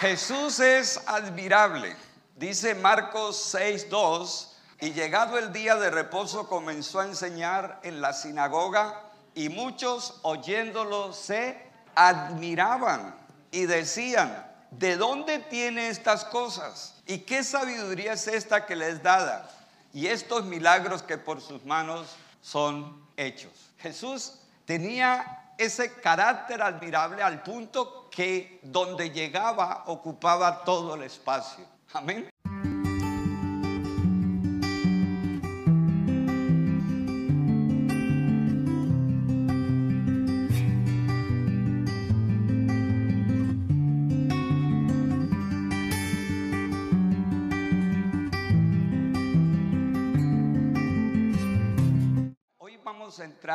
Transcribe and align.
Jesús 0.00 0.60
es 0.60 1.00
admirable. 1.06 1.96
Dice 2.36 2.76
Marcos 2.76 3.52
6.2, 3.52 4.48
y 4.80 4.92
llegado 4.92 5.38
el 5.38 5.52
día 5.52 5.74
de 5.74 5.90
reposo 5.90 6.48
comenzó 6.48 7.00
a 7.00 7.06
enseñar 7.06 7.80
en 7.82 8.00
la 8.00 8.12
sinagoga 8.12 9.02
y 9.34 9.48
muchos 9.48 10.20
oyéndolo 10.22 11.12
se 11.12 11.60
admiraban 11.96 13.12
y 13.50 13.66
decían, 13.66 14.46
¿de 14.70 14.96
dónde 14.96 15.40
tiene 15.40 15.88
estas 15.88 16.24
cosas? 16.24 16.94
¿Y 17.04 17.18
qué 17.18 17.42
sabiduría 17.42 18.12
es 18.12 18.28
esta 18.28 18.66
que 18.66 18.76
les 18.76 19.02
dada? 19.02 19.50
Y 19.92 20.06
estos 20.06 20.44
milagros 20.44 21.02
que 21.02 21.18
por 21.18 21.40
sus 21.40 21.64
manos 21.64 22.14
son 22.40 23.04
hechos. 23.16 23.72
Jesús 23.78 24.38
tenía 24.64 25.47
ese 25.58 26.00
carácter 26.00 26.62
admirable 26.62 27.22
al 27.22 27.42
punto 27.42 28.08
que 28.10 28.60
donde 28.62 29.10
llegaba 29.10 29.84
ocupaba 29.86 30.64
todo 30.64 30.94
el 30.94 31.02
espacio. 31.02 31.64
Amén. 31.92 32.30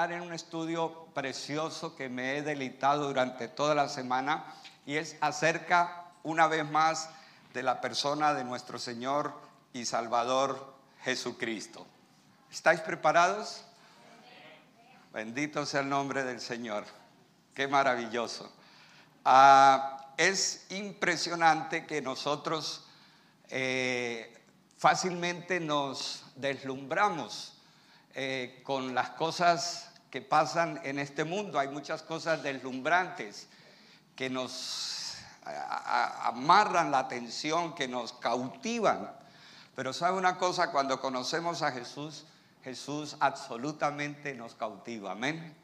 Entrar 0.03 0.21
en 0.21 0.27
un 0.27 0.33
estudio 0.33 1.05
precioso 1.13 1.95
que 1.95 2.09
me 2.09 2.35
he 2.37 2.41
deleitado 2.41 3.07
durante 3.07 3.47
toda 3.47 3.73
la 3.73 3.87
semana 3.87 4.43
y 4.85 4.97
es 4.97 5.15
acerca, 5.21 6.11
una 6.23 6.47
vez 6.47 6.69
más, 6.69 7.09
de 7.53 7.63
la 7.63 7.79
persona 7.79 8.33
de 8.33 8.43
nuestro 8.43 8.79
Señor 8.79 9.33
y 9.71 9.85
Salvador 9.85 10.73
Jesucristo. 11.03 11.85
¿Estáis 12.51 12.81
preparados? 12.81 13.63
Bendito 15.13 15.65
sea 15.65 15.79
el 15.81 15.89
nombre 15.89 16.23
del 16.23 16.41
Señor. 16.41 16.83
Qué 17.53 17.69
maravilloso. 17.69 18.51
Ah, 19.23 20.07
es 20.17 20.65
impresionante 20.69 21.85
que 21.85 22.01
nosotros 22.01 22.85
eh, 23.49 24.37
fácilmente 24.77 25.61
nos 25.61 26.25
deslumbramos 26.35 27.53
eh, 28.15 28.61
con 28.63 28.93
las 28.93 29.11
cosas 29.11 29.92
que 30.13 30.21
pasan 30.21 30.79
en 30.83 30.99
este 30.99 31.23
mundo. 31.23 31.57
Hay 31.57 31.69
muchas 31.69 32.03
cosas 32.03 32.43
deslumbrantes 32.43 33.47
que 34.15 34.29
nos 34.29 35.15
amarran 35.43 36.91
la 36.91 36.99
atención, 36.99 37.73
que 37.73 37.87
nos 37.87 38.13
cautivan. 38.13 39.11
Pero 39.75 39.91
sabe 39.91 40.19
una 40.19 40.37
cosa, 40.37 40.71
cuando 40.71 41.01
conocemos 41.01 41.63
a 41.63 41.71
Jesús, 41.71 42.25
Jesús 42.63 43.17
absolutamente 43.21 44.35
nos 44.35 44.53
cautiva. 44.53 45.13
Amén. 45.13 45.55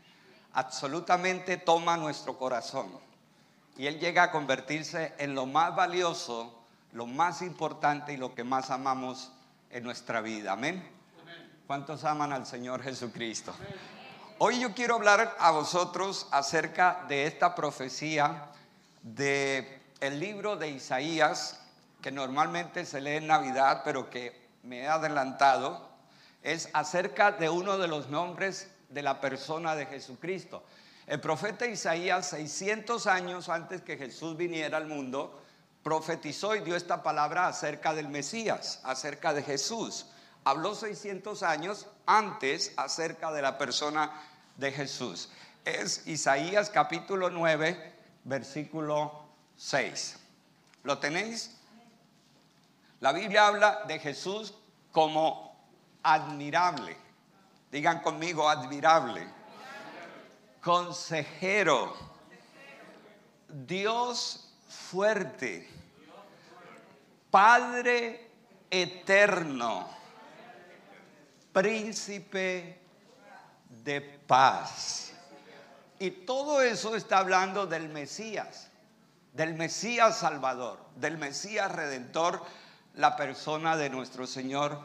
Absolutamente 0.54 1.58
toma 1.58 1.96
nuestro 1.98 2.40
corazón. 2.40 2.88
Y 3.78 3.86
Él 3.86 4.00
llega 4.00 4.24
a 4.24 4.32
convertirse 4.32 5.14
en 5.20 5.36
lo 5.36 5.46
más 5.46 5.76
valioso, 5.76 6.60
lo 6.94 7.06
más 7.06 7.44
importante 7.44 8.14
y 8.14 8.18
lo 8.18 8.34
que 8.34 8.44
más 8.44 8.72
amamos 8.72 9.32
en 9.70 9.84
nuestra 9.84 10.22
vida. 10.22 10.54
Amén. 10.54 10.84
¿Cuántos 11.68 12.04
aman 12.04 12.34
al 12.34 12.48
Señor 12.48 12.82
Jesucristo? 12.82 13.54
Hoy 14.42 14.62
yo 14.62 14.74
quiero 14.74 14.96
hablar 14.96 15.36
a 15.38 15.52
vosotros 15.52 16.26
acerca 16.32 17.04
de 17.10 17.26
esta 17.26 17.56
profecía 17.56 18.46
de 19.02 19.82
el 20.00 20.18
libro 20.18 20.56
de 20.56 20.70
Isaías, 20.70 21.60
que 22.02 22.10
normalmente 22.10 22.86
se 22.86 23.02
lee 23.02 23.18
en 23.18 23.28
Navidad, 23.28 23.82
pero 23.84 24.10
que 24.10 24.48
me 24.64 24.84
he 24.84 24.88
adelantado, 24.88 25.90
es 26.42 26.70
acerca 26.72 27.34
de 27.34 27.50
uno 27.50 27.78
de 27.78 27.90
los 27.90 28.08
nombres 28.08 28.72
de 28.88 29.04
la 29.04 29.20
persona 29.20 29.76
de 29.76 29.88
Jesucristo. 29.88 30.64
El 31.06 31.20
profeta 31.20 31.66
Isaías, 31.66 32.30
600 32.30 33.08
años 33.08 33.50
antes 33.50 33.82
que 33.82 33.98
Jesús 33.98 34.38
viniera 34.38 34.78
al 34.78 34.88
mundo, 34.88 35.44
profetizó 35.84 36.56
y 36.56 36.62
dio 36.62 36.78
esta 36.78 37.04
palabra 37.04 37.48
acerca 37.48 37.94
del 37.94 38.08
Mesías, 38.08 38.80
acerca 38.86 39.34
de 39.34 39.44
Jesús 39.44 40.06
habló 40.44 40.76
600 40.76 41.44
años 41.44 41.88
antes 42.06 42.74
acerca 42.78 43.32
de 43.32 43.42
la 43.42 43.58
persona 43.58 44.12
de 44.60 44.72
Jesús. 44.72 45.30
Es 45.66 46.08
Isaías 46.08 46.70
capítulo 46.70 47.30
9, 47.30 47.94
versículo 48.24 49.26
6. 49.58 50.20
¿Lo 50.84 50.98
tenéis? 50.98 51.56
La 53.00 53.12
Biblia 53.12 53.48
habla 53.48 53.84
de 53.88 54.00
Jesús 54.00 54.54
como 54.92 55.56
admirable. 56.04 56.98
Digan 57.72 58.02
conmigo, 58.02 58.50
admirable. 58.50 59.28
Consejero. 60.62 61.96
Dios 63.48 64.54
fuerte. 64.68 65.68
Padre 67.32 68.30
eterno 68.70 70.00
príncipe 71.52 72.80
de 73.70 74.02
paz. 74.02 75.14
Y 76.00 76.12
todo 76.12 76.62
eso 76.62 76.96
está 76.96 77.20
hablando 77.20 77.68
del 77.68 77.90
Mesías, 77.90 78.70
del 79.34 79.54
Mesías 79.54 80.18
Salvador, 80.18 80.80
del 80.96 81.18
Mesías 81.18 81.72
Redentor, 81.72 82.42
la 82.96 83.16
persona 83.16 83.78
de 83.78 83.90
nuestro 83.90 84.26
Señor 84.26 84.82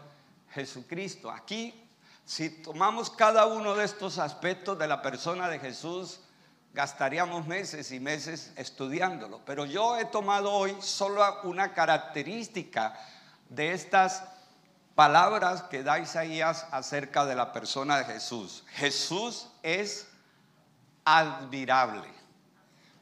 Jesucristo. 0.50 1.30
Aquí, 1.30 1.88
si 2.24 2.50
tomamos 2.50 3.10
cada 3.10 3.46
uno 3.46 3.74
de 3.74 3.84
estos 3.84 4.18
aspectos 4.18 4.78
de 4.78 4.88
la 4.88 5.02
persona 5.02 5.48
de 5.48 5.58
Jesús, 5.58 6.20
gastaríamos 6.72 7.46
meses 7.46 7.92
y 7.92 8.00
meses 8.00 8.52
estudiándolo. 8.56 9.40
Pero 9.46 9.64
yo 9.64 9.96
he 9.96 10.04
tomado 10.06 10.52
hoy 10.52 10.76
solo 10.80 11.22
una 11.44 11.72
característica 11.72 12.98
de 13.48 13.72
estas 13.72 14.24
palabras 14.94 15.62
que 15.64 15.82
da 15.82 15.98
Isaías 15.98 16.66
acerca 16.70 17.24
de 17.24 17.34
la 17.34 17.52
persona 17.52 17.98
de 17.98 18.04
Jesús. 18.04 18.64
Jesús 18.74 19.48
es 19.62 20.08
admirable. 21.04 22.08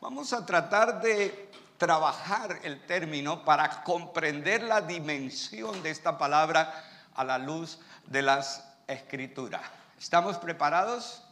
Vamos 0.00 0.32
a 0.32 0.44
tratar 0.44 1.00
de 1.00 1.50
trabajar 1.78 2.60
el 2.62 2.84
término 2.86 3.44
para 3.44 3.82
comprender 3.82 4.62
la 4.62 4.80
dimensión 4.80 5.82
de 5.82 5.90
esta 5.90 6.16
palabra 6.16 6.72
a 7.14 7.24
la 7.24 7.38
luz 7.38 7.78
de 8.06 8.22
las 8.22 8.64
escrituras. 8.86 9.62
¿Estamos 9.98 10.38
preparados? 10.38 11.22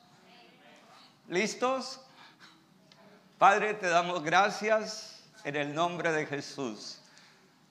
¿Listos? 1.28 2.00
Padre, 3.38 3.74
te 3.74 3.88
damos 3.88 4.22
gracias 4.22 5.20
en 5.44 5.56
el 5.56 5.74
nombre 5.74 6.12
de 6.12 6.26
Jesús. 6.26 7.00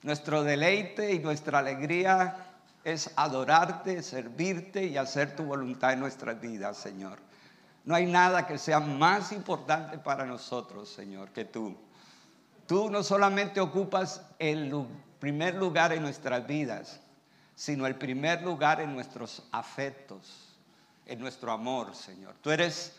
Nuestro 0.01 0.43
deleite 0.43 1.13
y 1.13 1.19
nuestra 1.19 1.59
alegría 1.59 2.48
es 2.91 3.11
adorarte, 3.15 4.01
servirte 4.01 4.85
y 4.85 4.97
hacer 4.97 5.35
tu 5.35 5.43
voluntad 5.43 5.93
en 5.93 5.99
nuestras 5.99 6.39
vidas, 6.39 6.77
Señor. 6.77 7.19
No 7.85 7.95
hay 7.95 8.05
nada 8.05 8.45
que 8.45 8.57
sea 8.57 8.79
más 8.79 9.31
importante 9.31 9.97
para 9.97 10.25
nosotros, 10.25 10.89
Señor, 10.89 11.29
que 11.29 11.45
tú. 11.45 11.75
Tú 12.67 12.89
no 12.89 13.03
solamente 13.03 13.59
ocupas 13.59 14.21
el 14.37 14.85
primer 15.19 15.55
lugar 15.55 15.93
en 15.93 16.03
nuestras 16.03 16.45
vidas, 16.45 16.99
sino 17.55 17.87
el 17.87 17.95
primer 17.95 18.43
lugar 18.43 18.81
en 18.81 18.93
nuestros 18.93 19.43
afectos, 19.51 20.55
en 21.05 21.19
nuestro 21.19 21.51
amor, 21.51 21.95
Señor. 21.95 22.35
Tú 22.41 22.51
eres 22.51 22.95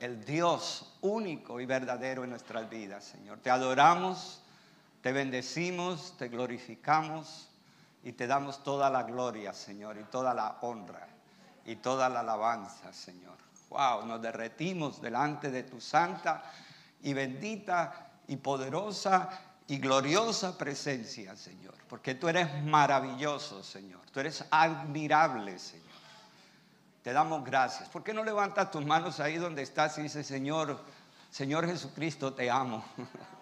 el 0.00 0.24
Dios 0.24 0.96
único 1.00 1.60
y 1.60 1.66
verdadero 1.66 2.24
en 2.24 2.30
nuestras 2.30 2.70
vidas, 2.70 3.04
Señor. 3.04 3.38
Te 3.40 3.50
adoramos, 3.50 4.40
te 5.02 5.12
bendecimos, 5.12 6.14
te 6.16 6.28
glorificamos 6.28 7.47
y 8.08 8.12
te 8.12 8.26
damos 8.26 8.62
toda 8.62 8.88
la 8.88 9.02
gloria, 9.02 9.52
Señor, 9.52 9.98
y 9.98 10.04
toda 10.04 10.32
la 10.32 10.56
honra 10.62 11.06
y 11.66 11.76
toda 11.76 12.08
la 12.08 12.20
alabanza, 12.20 12.90
Señor. 12.90 13.36
Wow, 13.68 14.06
nos 14.06 14.22
derretimos 14.22 15.02
delante 15.02 15.50
de 15.50 15.64
tu 15.64 15.78
santa 15.78 16.42
y 17.02 17.12
bendita 17.12 18.08
y 18.26 18.36
poderosa 18.36 19.28
y 19.66 19.76
gloriosa 19.76 20.56
presencia, 20.56 21.36
Señor, 21.36 21.74
porque 21.86 22.14
tú 22.14 22.30
eres 22.30 22.64
maravilloso, 22.64 23.62
Señor. 23.62 24.00
Tú 24.10 24.20
eres 24.20 24.42
admirable, 24.50 25.58
Señor. 25.58 25.84
Te 27.02 27.12
damos 27.12 27.44
gracias. 27.44 27.90
¿Por 27.90 28.02
qué 28.02 28.14
no 28.14 28.24
levantas 28.24 28.70
tus 28.70 28.86
manos 28.86 29.20
ahí 29.20 29.36
donde 29.36 29.60
estás 29.60 29.98
y 29.98 30.02
dices, 30.04 30.26
Señor, 30.26 30.80
Señor 31.30 31.66
Jesucristo, 31.66 32.32
te 32.32 32.50
amo? 32.50 32.82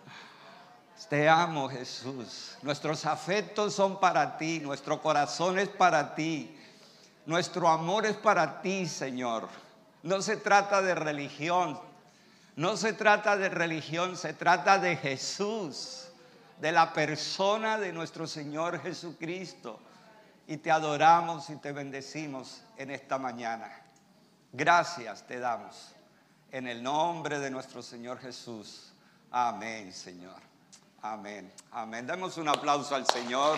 Te 1.04 1.28
amo 1.28 1.68
Jesús. 1.68 2.56
Nuestros 2.62 3.04
afectos 3.04 3.74
son 3.74 4.00
para 4.00 4.36
ti, 4.38 4.60
nuestro 4.60 5.00
corazón 5.00 5.58
es 5.58 5.68
para 5.68 6.14
ti, 6.14 6.58
nuestro 7.26 7.68
amor 7.68 8.06
es 8.06 8.16
para 8.16 8.60
ti, 8.62 8.86
Señor. 8.86 9.48
No 10.02 10.22
se 10.22 10.36
trata 10.36 10.82
de 10.82 10.94
religión, 10.94 11.78
no 12.56 12.76
se 12.76 12.92
trata 12.92 13.36
de 13.36 13.48
religión, 13.48 14.16
se 14.16 14.32
trata 14.32 14.78
de 14.78 14.96
Jesús. 14.96 16.02
de 16.60 16.72
la 16.72 16.94
persona 16.94 17.76
de 17.76 17.92
nuestro 17.92 18.26
Señor 18.26 18.80
Jesucristo. 18.80 19.78
Y 20.46 20.56
te 20.56 20.70
adoramos 20.70 21.50
y 21.50 21.56
te 21.56 21.70
bendecimos 21.72 22.62
en 22.78 22.90
esta 22.90 23.18
mañana. 23.18 23.70
Gracias 24.52 25.26
te 25.26 25.38
damos 25.38 25.94
en 26.50 26.66
el 26.66 26.82
nombre 26.82 27.40
de 27.40 27.50
nuestro 27.50 27.82
Señor 27.82 28.18
Jesús. 28.20 28.94
Amén, 29.30 29.92
Señor. 29.92 30.40
Amén. 31.02 31.52
Amén. 31.72 32.06
Demos 32.06 32.36
un 32.36 32.48
aplauso 32.48 32.94
al 32.94 33.06
Señor. 33.06 33.56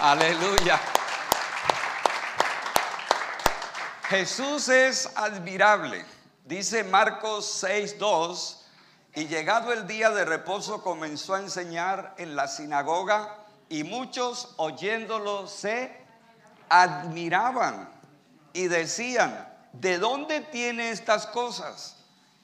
Aleluya. 0.00 0.80
Jesús 4.08 4.68
es 4.68 5.10
admirable. 5.16 6.04
Dice 6.44 6.82
Marcos 6.84 7.62
6.2, 7.62 8.56
y 9.14 9.26
llegado 9.26 9.72
el 9.72 9.86
día 9.86 10.10
de 10.10 10.24
reposo 10.24 10.82
comenzó 10.82 11.34
a 11.34 11.40
enseñar 11.40 12.14
en 12.18 12.36
la 12.36 12.48
sinagoga 12.48 13.36
y 13.68 13.84
muchos 13.84 14.54
oyéndolo 14.56 15.46
se 15.46 15.96
admiraban 16.68 17.88
y 18.52 18.68
decían, 18.68 19.48
¿de 19.72 19.98
dónde 19.98 20.40
tiene 20.40 20.90
estas 20.90 21.26
cosas? 21.26 21.96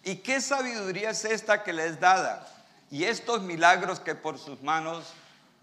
¿Y 0.07 0.19
qué 0.19 0.41
sabiduría 0.41 1.11
es 1.11 1.25
esta 1.25 1.65
que 1.65 1.73
le 1.73 1.85
es 1.85 1.99
dada? 1.99 2.47
Y 2.93 3.03
estos 3.03 3.43
milagros 3.43 3.99
que 3.99 4.15
por 4.15 4.39
sus 4.39 4.63
manos 4.63 5.13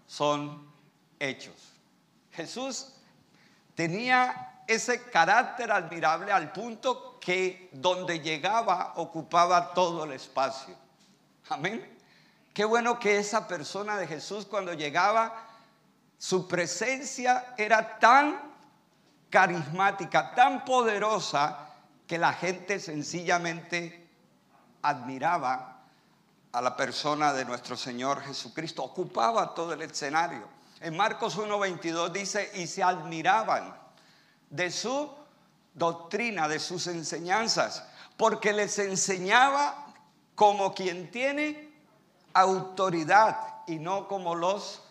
son 0.06 0.70
hechos. 1.18 1.72
Jesús 2.30 2.92
tenía 3.74 4.60
ese 4.66 5.02
carácter 5.04 5.72
admirable 5.72 6.30
al 6.30 6.52
punto 6.52 7.18
que 7.20 7.70
donde 7.72 8.20
llegaba 8.20 8.92
ocupaba 8.96 9.72
todo 9.72 10.04
el 10.04 10.12
espacio. 10.12 10.76
Amén. 11.48 11.96
Qué 12.52 12.66
bueno 12.66 12.98
que 12.98 13.16
esa 13.16 13.48
persona 13.48 13.96
de 13.96 14.06
Jesús 14.06 14.44
cuando 14.44 14.74
llegaba, 14.74 15.48
su 16.18 16.46
presencia 16.46 17.54
era 17.56 17.98
tan 17.98 18.38
carismática, 19.30 20.34
tan 20.34 20.66
poderosa, 20.66 21.70
que 22.06 22.18
la 22.18 22.34
gente 22.34 22.78
sencillamente 22.78 24.03
admiraba 24.84 25.80
a 26.52 26.60
la 26.60 26.76
persona 26.76 27.32
de 27.32 27.44
nuestro 27.44 27.76
Señor 27.76 28.22
Jesucristo, 28.22 28.84
ocupaba 28.84 29.54
todo 29.54 29.72
el 29.72 29.82
escenario. 29.82 30.46
En 30.80 30.96
Marcos 30.96 31.36
1.22 31.38 32.12
dice, 32.12 32.50
y 32.54 32.66
se 32.66 32.82
admiraban 32.82 33.74
de 34.50 34.70
su 34.70 35.10
doctrina, 35.72 36.46
de 36.46 36.60
sus 36.60 36.86
enseñanzas, 36.86 37.84
porque 38.16 38.52
les 38.52 38.78
enseñaba 38.78 39.86
como 40.34 40.74
quien 40.74 41.10
tiene 41.10 41.72
autoridad 42.34 43.36
y 43.66 43.78
no 43.78 44.06
como 44.06 44.34
los 44.34 44.82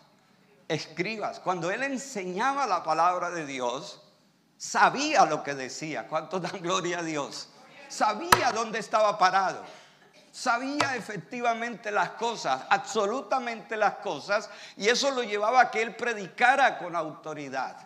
escribas. 0.68 1.40
Cuando 1.40 1.70
él 1.70 1.82
enseñaba 1.82 2.66
la 2.66 2.82
palabra 2.82 3.30
de 3.30 3.46
Dios, 3.46 4.02
sabía 4.58 5.24
lo 5.24 5.42
que 5.42 5.54
decía. 5.54 6.08
¿Cuánto 6.08 6.40
dan 6.40 6.60
gloria 6.60 6.98
a 6.98 7.02
Dios? 7.02 7.48
Sabía 7.88 8.50
dónde 8.52 8.80
estaba 8.80 9.16
parado. 9.16 9.62
Sabía 10.34 10.96
efectivamente 10.96 11.92
las 11.92 12.10
cosas, 12.10 12.64
absolutamente 12.68 13.76
las 13.76 13.98
cosas, 13.98 14.50
y 14.76 14.88
eso 14.88 15.12
lo 15.12 15.22
llevaba 15.22 15.60
a 15.60 15.70
que 15.70 15.80
él 15.80 15.94
predicara 15.94 16.76
con 16.76 16.96
autoridad. 16.96 17.76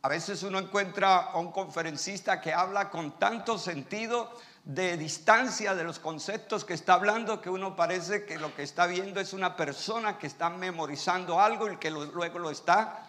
A 0.00 0.08
veces 0.08 0.42
uno 0.44 0.58
encuentra 0.58 1.16
a 1.16 1.36
un 1.36 1.52
conferencista 1.52 2.40
que 2.40 2.54
habla 2.54 2.88
con 2.88 3.18
tanto 3.18 3.58
sentido 3.58 4.32
de 4.64 4.96
distancia 4.96 5.74
de 5.74 5.84
los 5.84 5.98
conceptos 5.98 6.64
que 6.64 6.72
está 6.72 6.94
hablando 6.94 7.42
que 7.42 7.50
uno 7.50 7.76
parece 7.76 8.24
que 8.24 8.38
lo 8.38 8.56
que 8.56 8.62
está 8.62 8.86
viendo 8.86 9.20
es 9.20 9.34
una 9.34 9.56
persona 9.56 10.16
que 10.16 10.26
está 10.26 10.48
memorizando 10.48 11.38
algo 11.38 11.70
y 11.70 11.76
que 11.76 11.90
luego 11.90 12.38
lo 12.38 12.48
está 12.48 13.06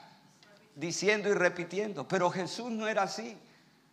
diciendo 0.75 1.29
y 1.29 1.33
repitiendo. 1.33 2.05
Pero 2.05 2.29
Jesús 2.29 2.71
no 2.71 2.89
era 2.89 3.03
así. 3.03 3.37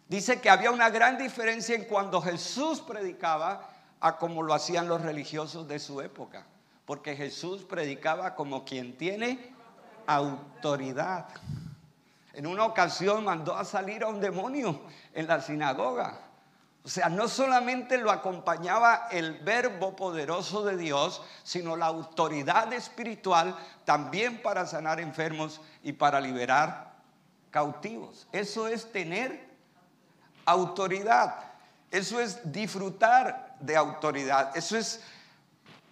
Dice 0.09 0.41
que 0.41 0.51
había 0.51 0.73
una 0.73 0.91
gran 0.91 1.17
diferencia 1.19 1.77
en 1.77 1.85
cuando 1.85 2.21
Jesús 2.21 2.81
predicaba 2.81 3.72
a 4.03 4.19
como 4.19 4.43
lo 4.43 4.53
hacían 4.53 4.89
los 4.89 5.01
religiosos 5.01 5.69
de 5.69 5.79
su 5.79 6.01
época. 6.01 6.45
Porque 6.85 7.17
Jesús 7.17 7.63
predicaba 7.63 8.35
como 8.35 8.65
quien 8.65 8.99
tiene 8.99 9.55
autoridad. 10.07 11.29
En 12.33 12.49
una 12.49 12.65
ocasión 12.65 13.25
mandó 13.25 13.57
a 13.57 13.65
salir 13.65 14.03
a 14.03 14.09
un 14.09 14.21
demonio 14.21 14.81
en 15.15 15.29
la 15.29 15.41
sinagoga. 15.41 16.19
O 16.85 16.89
sea, 16.89 17.09
no 17.09 17.29
solamente 17.29 17.97
lo 17.97 18.11
acompañaba 18.11 19.07
el 19.13 19.39
verbo 19.39 19.95
poderoso 19.95 20.65
de 20.65 20.77
Dios, 20.77 21.23
sino 21.45 21.77
la 21.77 21.87
autoridad 21.87 22.73
espiritual 22.73 23.57
también 23.85 24.43
para 24.43 24.67
sanar 24.67 24.99
enfermos 24.99 25.61
y 25.85 25.93
para 25.93 26.21
liberar 26.21 26.93
cautivos. 27.53 28.27
Eso 28.33 28.67
es 28.67 28.91
tener 28.91 29.49
autoridad. 30.45 31.37
Eso 31.93 32.19
es 32.19 32.41
disfrutar 32.51 33.52
de 33.63 33.77
autoridad. 33.77 34.57
Eso 34.57 34.77
es 34.77 35.01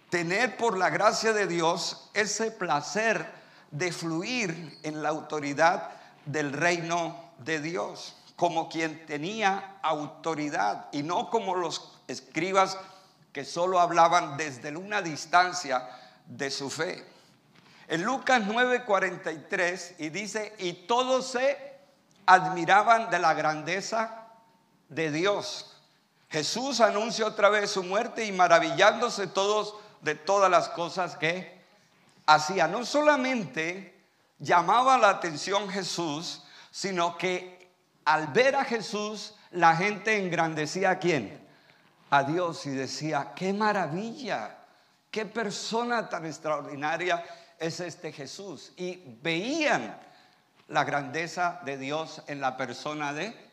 tener 0.09 0.57
por 0.57 0.77
la 0.77 0.89
gracia 0.89 1.33
de 1.33 1.47
Dios 1.47 2.09
ese 2.13 2.51
placer 2.51 3.25
de 3.71 3.91
fluir 3.91 4.79
en 4.83 5.01
la 5.01 5.09
autoridad 5.09 5.89
del 6.25 6.53
reino 6.53 7.31
de 7.39 7.59
Dios 7.59 8.15
como 8.41 8.69
quien 8.69 9.05
tenía 9.05 9.77
autoridad 9.83 10.87
y 10.91 11.03
no 11.03 11.29
como 11.29 11.55
los 11.55 11.99
escribas 12.07 12.75
que 13.31 13.45
solo 13.45 13.79
hablaban 13.79 14.35
desde 14.35 14.75
una 14.75 15.01
distancia 15.03 15.87
de 16.25 16.49
su 16.49 16.71
fe. 16.71 17.05
En 17.87 18.03
Lucas 18.03 18.41
9:43 18.41 19.95
y 19.99 20.09
dice, 20.09 20.55
y 20.57 20.73
todos 20.87 21.31
se 21.31 21.77
admiraban 22.25 23.11
de 23.11 23.19
la 23.19 23.35
grandeza 23.35 24.27
de 24.89 25.11
Dios. 25.11 25.70
Jesús 26.31 26.79
anuncia 26.79 27.25
otra 27.25 27.49
vez 27.49 27.71
su 27.71 27.83
muerte 27.83 28.25
y 28.25 28.31
maravillándose 28.31 29.27
todos 29.27 29.75
de 30.01 30.15
todas 30.15 30.49
las 30.49 30.69
cosas 30.69 31.17
que 31.17 31.61
hacía. 32.25 32.67
No 32.67 32.85
solamente 32.85 34.01
llamaba 34.39 34.97
la 34.97 35.09
atención 35.09 35.69
Jesús, 35.69 36.43
sino 36.71 37.17
que 37.17 37.69
al 38.05 38.27
ver 38.27 38.55
a 38.55 38.63
Jesús, 38.63 39.35
la 39.51 39.75
gente 39.75 40.17
engrandecía 40.17 40.91
a 40.91 40.99
quién? 40.99 41.45
A 42.09 42.23
Dios 42.23 42.65
y 42.65 42.69
decía, 42.69 43.33
qué 43.35 43.51
maravilla, 43.51 44.57
qué 45.11 45.25
persona 45.25 46.07
tan 46.07 46.25
extraordinaria 46.25 47.23
es 47.59 47.81
este 47.81 48.13
Jesús. 48.13 48.71
Y 48.77 49.17
veían 49.21 49.99
la 50.69 50.85
grandeza 50.85 51.59
de 51.65 51.77
Dios 51.77 52.23
en 52.27 52.39
la 52.39 52.55
persona 52.55 53.11
de 53.11 53.50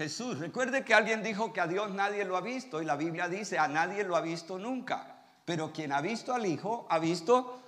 Jesús. 0.00 0.38
Recuerde 0.38 0.82
que 0.82 0.94
alguien 0.94 1.22
dijo 1.22 1.52
que 1.52 1.60
a 1.60 1.66
Dios 1.66 1.90
nadie 1.90 2.24
lo 2.24 2.38
ha 2.38 2.40
visto 2.40 2.80
y 2.80 2.86
la 2.86 2.96
Biblia 2.96 3.28
dice, 3.28 3.58
a 3.58 3.68
nadie 3.68 4.02
lo 4.02 4.16
ha 4.16 4.22
visto 4.22 4.58
nunca. 4.58 5.18
Pero 5.44 5.74
quien 5.74 5.92
ha 5.92 6.00
visto 6.00 6.32
al 6.32 6.46
Hijo, 6.46 6.86
ha 6.88 6.98
visto 6.98 7.60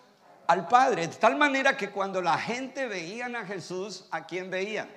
al 0.47 0.67
Padre. 0.67 1.09
De 1.09 1.17
tal 1.17 1.37
manera 1.37 1.77
que 1.77 1.91
cuando 1.91 2.23
la 2.23 2.39
gente 2.39 2.89
veían 2.89 3.37
a 3.37 3.45
Jesús, 3.45 4.07
¿a 4.11 4.25
quién 4.25 4.51
veían? 4.51 4.89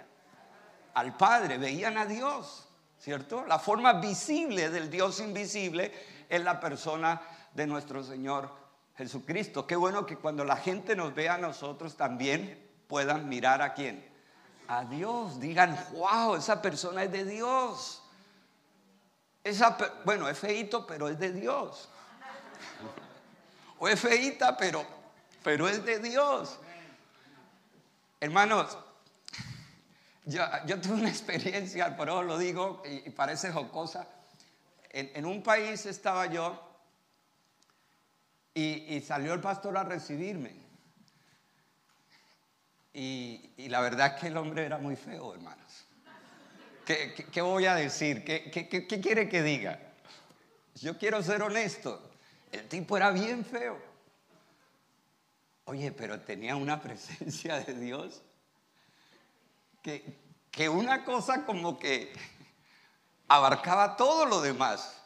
al 0.96 1.18
Padre, 1.18 1.58
veían 1.58 1.98
a 1.98 2.06
Dios, 2.06 2.70
¿cierto? 2.98 3.46
La 3.46 3.60
forma 3.60 3.94
visible 4.00 4.70
del 4.70 4.90
Dios 4.90 5.20
invisible 5.20 5.92
es 6.30 6.42
la 6.42 6.60
persona 6.62 7.22
de 7.54 7.68
nuestro 7.68 8.02
Señor 8.02 8.50
Jesucristo. 8.98 9.68
Qué 9.68 9.76
bueno 9.76 10.06
que 10.06 10.16
cuando 10.16 10.46
la 10.46 10.56
gente 10.56 10.96
nos 10.96 11.14
vea 11.14 11.34
a 11.34 11.38
nosotros 11.38 11.98
también 11.98 12.66
puedan 12.88 13.28
mirar 13.28 13.62
a 13.62 13.74
quién. 13.74 14.15
A 14.68 14.84
Dios, 14.86 15.40
digan, 15.40 15.78
wow, 15.94 16.36
esa 16.36 16.62
persona 16.62 17.04
es 17.04 17.12
de 17.12 17.26
Dios. 17.26 18.02
Esa, 19.44 19.78
bueno, 20.04 20.28
es 20.28 20.40
feito, 20.40 20.88
pero 20.88 21.08
es 21.08 21.20
de 21.20 21.32
Dios. 21.32 21.88
O 23.78 23.88
es 23.88 24.00
feita, 24.00 24.58
pero, 24.58 24.84
pero 25.44 25.68
es 25.68 25.86
de 25.86 26.00
Dios. 26.00 26.58
Hermanos, 28.20 28.76
yo, 30.26 30.42
tuve 30.82 30.94
una 30.94 31.10
experiencia, 31.10 31.96
por 31.96 32.08
eso 32.08 32.24
lo 32.24 32.40
digo 32.40 32.82
y, 32.84 33.10
parece 33.12 33.52
jocosa. 33.52 34.08
En, 34.90 35.26
un 35.26 35.44
país 35.44 35.86
estaba 35.86 36.26
yo 36.26 36.60
y, 38.54 39.00
salió 39.02 39.34
el 39.34 39.42
pastor 39.42 39.78
a 39.78 39.84
recibirme. 39.84 40.65
Y, 42.98 43.68
la 43.68 43.82
verdad 43.82 44.16
es 44.16 44.22
que 44.22 44.28
el 44.28 44.38
hombre 44.38 44.66
era 44.66 44.78
muy 44.78 44.96
feo, 44.96 45.34
hermanos. 45.34 45.86
¿Qué, 46.86 47.42
voy 47.42 47.66
a 47.66 47.76
decir? 47.76 48.24
¿Qué, 48.24 48.50
¿Qué, 48.50 49.02
quiere 49.02 49.28
que 49.28 49.44
diga? 49.44 49.78
Yo 50.76 50.98
quiero 50.98 51.22
ser 51.22 51.42
honesto. 51.42 52.02
El 52.54 52.70
tipo 52.70 52.96
era 52.96 53.12
bien 53.12 53.44
feo. 53.44 53.78
Oye, 55.66 55.92
pero 55.92 56.22
tenía 56.22 56.56
una 56.56 56.80
presencia 56.82 57.60
de 57.60 57.74
Dios 57.74 58.22
que, 59.82 60.70
una 60.70 61.04
cosa 61.04 61.46
como 61.46 61.78
que 61.78 62.14
abarcaba 63.28 63.98
todo 63.98 64.26
lo 64.26 64.40
demás. 64.40 65.02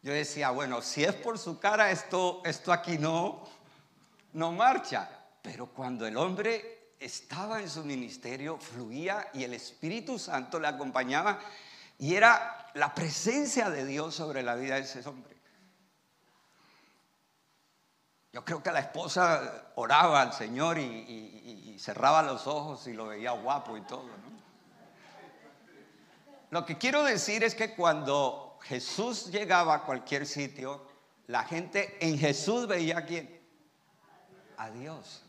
yo 0.00 0.14
decía, 0.14 0.50
bueno, 0.52 0.80
si 0.80 1.04
es 1.04 1.14
por 1.14 1.38
su 1.38 1.60
cara, 1.60 1.90
esto, 1.90 2.40
esto 2.46 2.72
aquí 2.72 2.96
no, 2.96 3.46
no 4.32 4.52
marcha. 4.52 5.10
Pero 5.42 5.66
cuando 5.66 6.06
el 6.06 6.16
hombre 6.16 6.79
estaba 7.00 7.60
en 7.60 7.70
su 7.70 7.82
ministerio, 7.82 8.58
fluía 8.58 9.30
y 9.32 9.42
el 9.42 9.54
Espíritu 9.54 10.18
Santo 10.18 10.60
le 10.60 10.68
acompañaba 10.68 11.40
y 11.98 12.14
era 12.14 12.70
la 12.74 12.94
presencia 12.94 13.70
de 13.70 13.86
Dios 13.86 14.14
sobre 14.14 14.42
la 14.42 14.54
vida 14.54 14.74
de 14.74 14.82
ese 14.82 15.06
hombre. 15.08 15.34
Yo 18.32 18.44
creo 18.44 18.62
que 18.62 18.70
la 18.70 18.80
esposa 18.80 19.72
oraba 19.74 20.20
al 20.20 20.32
Señor 20.32 20.78
y, 20.78 21.76
cerraba 21.80 22.22
los 22.22 22.46
ojos 22.46 22.86
y 22.86 22.92
lo 22.92 23.06
veía 23.06 23.30
guapo 23.30 23.76
y 23.76 23.80
todo. 23.80 24.04
Lo 26.50 26.66
que 26.66 26.76
quiero 26.76 27.02
decir 27.02 27.42
es 27.42 27.54
que 27.54 27.74
cuando 27.74 28.58
Jesús 28.62 29.30
llegaba 29.30 29.76
a 29.76 29.82
cualquier 29.84 30.26
sitio, 30.26 30.86
la 31.26 31.44
gente 31.44 31.96
en 32.06 32.18
Jesús 32.18 32.66
veía 32.66 32.98
a 32.98 33.06
quién? 33.06 33.40
A 34.58 34.70
Dios. 34.70 35.24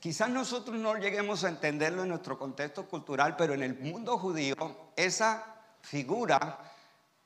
Quizás 0.00 0.28
nosotros 0.30 0.76
no 0.76 0.96
lleguemos 0.96 1.44
a 1.44 1.48
entenderlo 1.48 2.02
en 2.02 2.10
nuestro 2.10 2.38
contexto 2.38 2.86
cultural, 2.88 3.36
pero 3.36 3.54
en 3.54 3.62
el 3.62 3.78
mundo 3.78 4.18
judío 4.18 4.54
esa 4.94 5.44
figura 5.80 6.58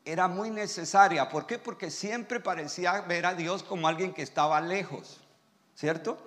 era 0.04 0.28
muy 0.28 0.50
necesaria. 0.50 1.28
¿Por 1.28 1.46
qué? 1.46 1.58
Porque 1.58 1.90
siempre 1.90 2.40
parecía 2.40 3.00
ver 3.02 3.26
a 3.26 3.34
Dios 3.34 3.62
como 3.62 3.88
alguien 3.88 4.14
que 4.14 4.22
estaba 4.22 4.60
lejos, 4.60 5.20
¿cierto? 5.74 6.18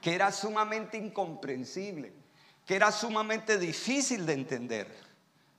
Que 0.00 0.14
era 0.14 0.32
sumamente 0.32 0.96
incomprensible, 0.96 2.12
que 2.66 2.76
era 2.76 2.92
sumamente 2.92 3.58
difícil 3.58 4.26
de 4.26 4.34
entender. 4.34 5.10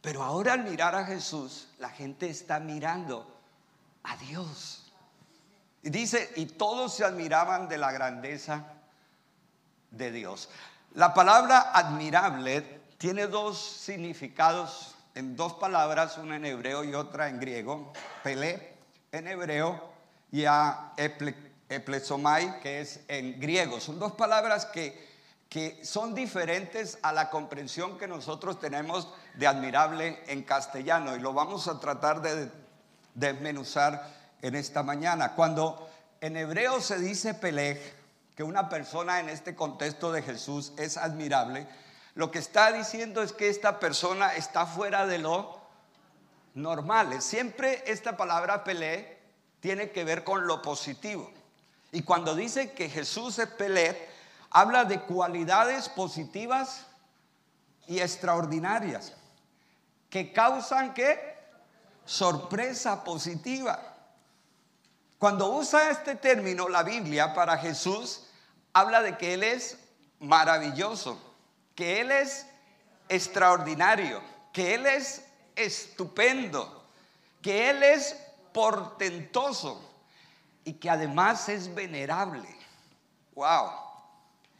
Pero 0.01 0.23
ahora 0.23 0.53
al 0.53 0.63
mirar 0.63 0.95
a 0.95 1.05
Jesús, 1.05 1.69
la 1.77 1.89
gente 1.89 2.29
está 2.29 2.59
mirando 2.59 3.39
a 4.03 4.17
Dios. 4.17 4.91
Y 5.83 5.89
dice, 5.89 6.31
y 6.35 6.45
todos 6.45 6.95
se 6.95 7.03
admiraban 7.03 7.67
de 7.67 7.77
la 7.77 7.91
grandeza 7.91 8.80
de 9.91 10.11
Dios. 10.11 10.49
La 10.95 11.13
palabra 11.13 11.71
admirable 11.73 12.81
tiene 12.97 13.27
dos 13.27 13.57
significados 13.59 14.95
en 15.15 15.35
dos 15.35 15.53
palabras, 15.53 16.17
una 16.17 16.37
en 16.37 16.45
hebreo 16.45 16.83
y 16.83 16.93
otra 16.93 17.29
en 17.29 17.39
griego. 17.39 17.93
Pelé 18.23 18.73
en 19.11 19.27
hebreo 19.27 19.91
y 20.31 20.45
a 20.45 20.93
eplesomai, 21.69 22.59
que 22.59 22.81
es 22.81 23.01
en 23.07 23.39
griego. 23.39 23.79
Son 23.79 23.99
dos 23.99 24.13
palabras 24.13 24.65
que, 24.65 25.09
que 25.49 25.83
son 25.83 26.15
diferentes 26.15 26.97
a 27.01 27.11
la 27.11 27.29
comprensión 27.29 27.97
que 27.97 28.07
nosotros 28.07 28.59
tenemos 28.59 29.13
de 29.35 29.47
admirable 29.47 30.23
en 30.27 30.43
castellano 30.43 31.15
y 31.15 31.19
lo 31.19 31.33
vamos 31.33 31.67
a 31.67 31.79
tratar 31.79 32.21
de 32.21 32.49
desmenuzar 33.13 34.09
en 34.41 34.55
esta 34.55 34.83
mañana. 34.83 35.33
Cuando 35.35 35.89
en 36.21 36.37
hebreo 36.37 36.79
se 36.81 36.99
dice 36.99 37.33
Pelej, 37.33 38.00
que 38.41 38.45
una 38.45 38.69
persona 38.69 39.19
en 39.19 39.29
este 39.29 39.53
contexto 39.53 40.11
de 40.11 40.23
Jesús 40.23 40.73
es 40.75 40.97
admirable, 40.97 41.67
lo 42.15 42.31
que 42.31 42.39
está 42.39 42.71
diciendo 42.71 43.21
es 43.21 43.33
que 43.33 43.49
esta 43.49 43.79
persona 43.79 44.33
está 44.33 44.65
fuera 44.65 45.05
de 45.05 45.19
lo 45.19 45.61
normal. 46.55 47.21
Siempre 47.21 47.83
esta 47.85 48.17
palabra 48.17 48.63
pelé 48.63 49.19
tiene 49.59 49.91
que 49.91 50.03
ver 50.03 50.23
con 50.23 50.47
lo 50.47 50.59
positivo. 50.63 51.31
Y 51.91 52.01
cuando 52.01 52.33
dice 52.33 52.71
que 52.71 52.89
Jesús 52.89 53.37
es 53.37 53.47
pelé, 53.47 54.09
habla 54.49 54.85
de 54.85 55.01
cualidades 55.01 55.87
positivas 55.89 56.87
y 57.85 57.99
extraordinarias 57.99 59.13
que 60.09 60.33
causan 60.33 60.95
que 60.95 61.37
sorpresa 62.05 63.03
positiva. 63.03 63.79
Cuando 65.19 65.51
usa 65.51 65.91
este 65.91 66.15
término 66.15 66.67
la 66.69 66.81
Biblia 66.81 67.35
para 67.35 67.55
Jesús, 67.59 68.23
habla 68.73 69.01
de 69.01 69.17
que 69.17 69.33
Él 69.33 69.43
es 69.43 69.77
maravilloso 70.19 71.31
que 71.75 72.01
Él 72.01 72.11
es 72.11 72.45
extraordinario, 73.09 74.21
que 74.53 74.75
Él 74.75 74.85
es 74.85 75.25
estupendo, 75.55 76.85
que 77.41 77.69
Él 77.69 77.83
es 77.83 78.15
portentoso 78.53 79.81
y 80.63 80.73
que 80.73 80.89
además 80.89 81.49
es 81.49 81.73
venerable. 81.73 82.47
Wow. 83.33 83.71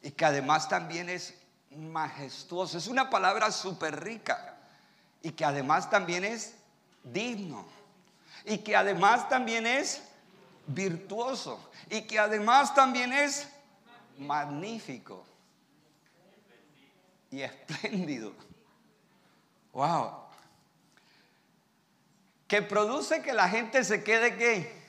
Y 0.02 0.12
que 0.12 0.26
además 0.26 0.68
también 0.68 1.10
es 1.10 1.36
majestuoso. 1.70 2.78
Es 2.78 2.88
una 2.88 3.10
palabra 3.10 3.52
súper 3.52 4.04
rica. 4.04 4.56
Y 5.22 5.32
que 5.34 5.46
además 5.46 5.90
también 5.90 6.24
es 6.24 6.56
digno. 7.04 7.68
Y 8.46 8.58
que 8.58 8.76
además 8.76 9.30
también 9.30 9.68
es 9.68 10.02
virtuoso. 10.66 11.60
Y 11.90 12.02
que 12.08 12.18
además 12.18 12.74
también 12.74 13.14
es 13.14 13.48
magnífico 14.18 15.26
y 17.30 17.42
espléndido. 17.42 18.34
Wow. 19.74 20.26
Que 22.48 22.62
produce 22.62 23.22
que 23.22 23.34
la 23.34 23.48
gente 23.48 23.84
se 23.84 24.04
quede 24.04 24.36
qué? 24.38 24.82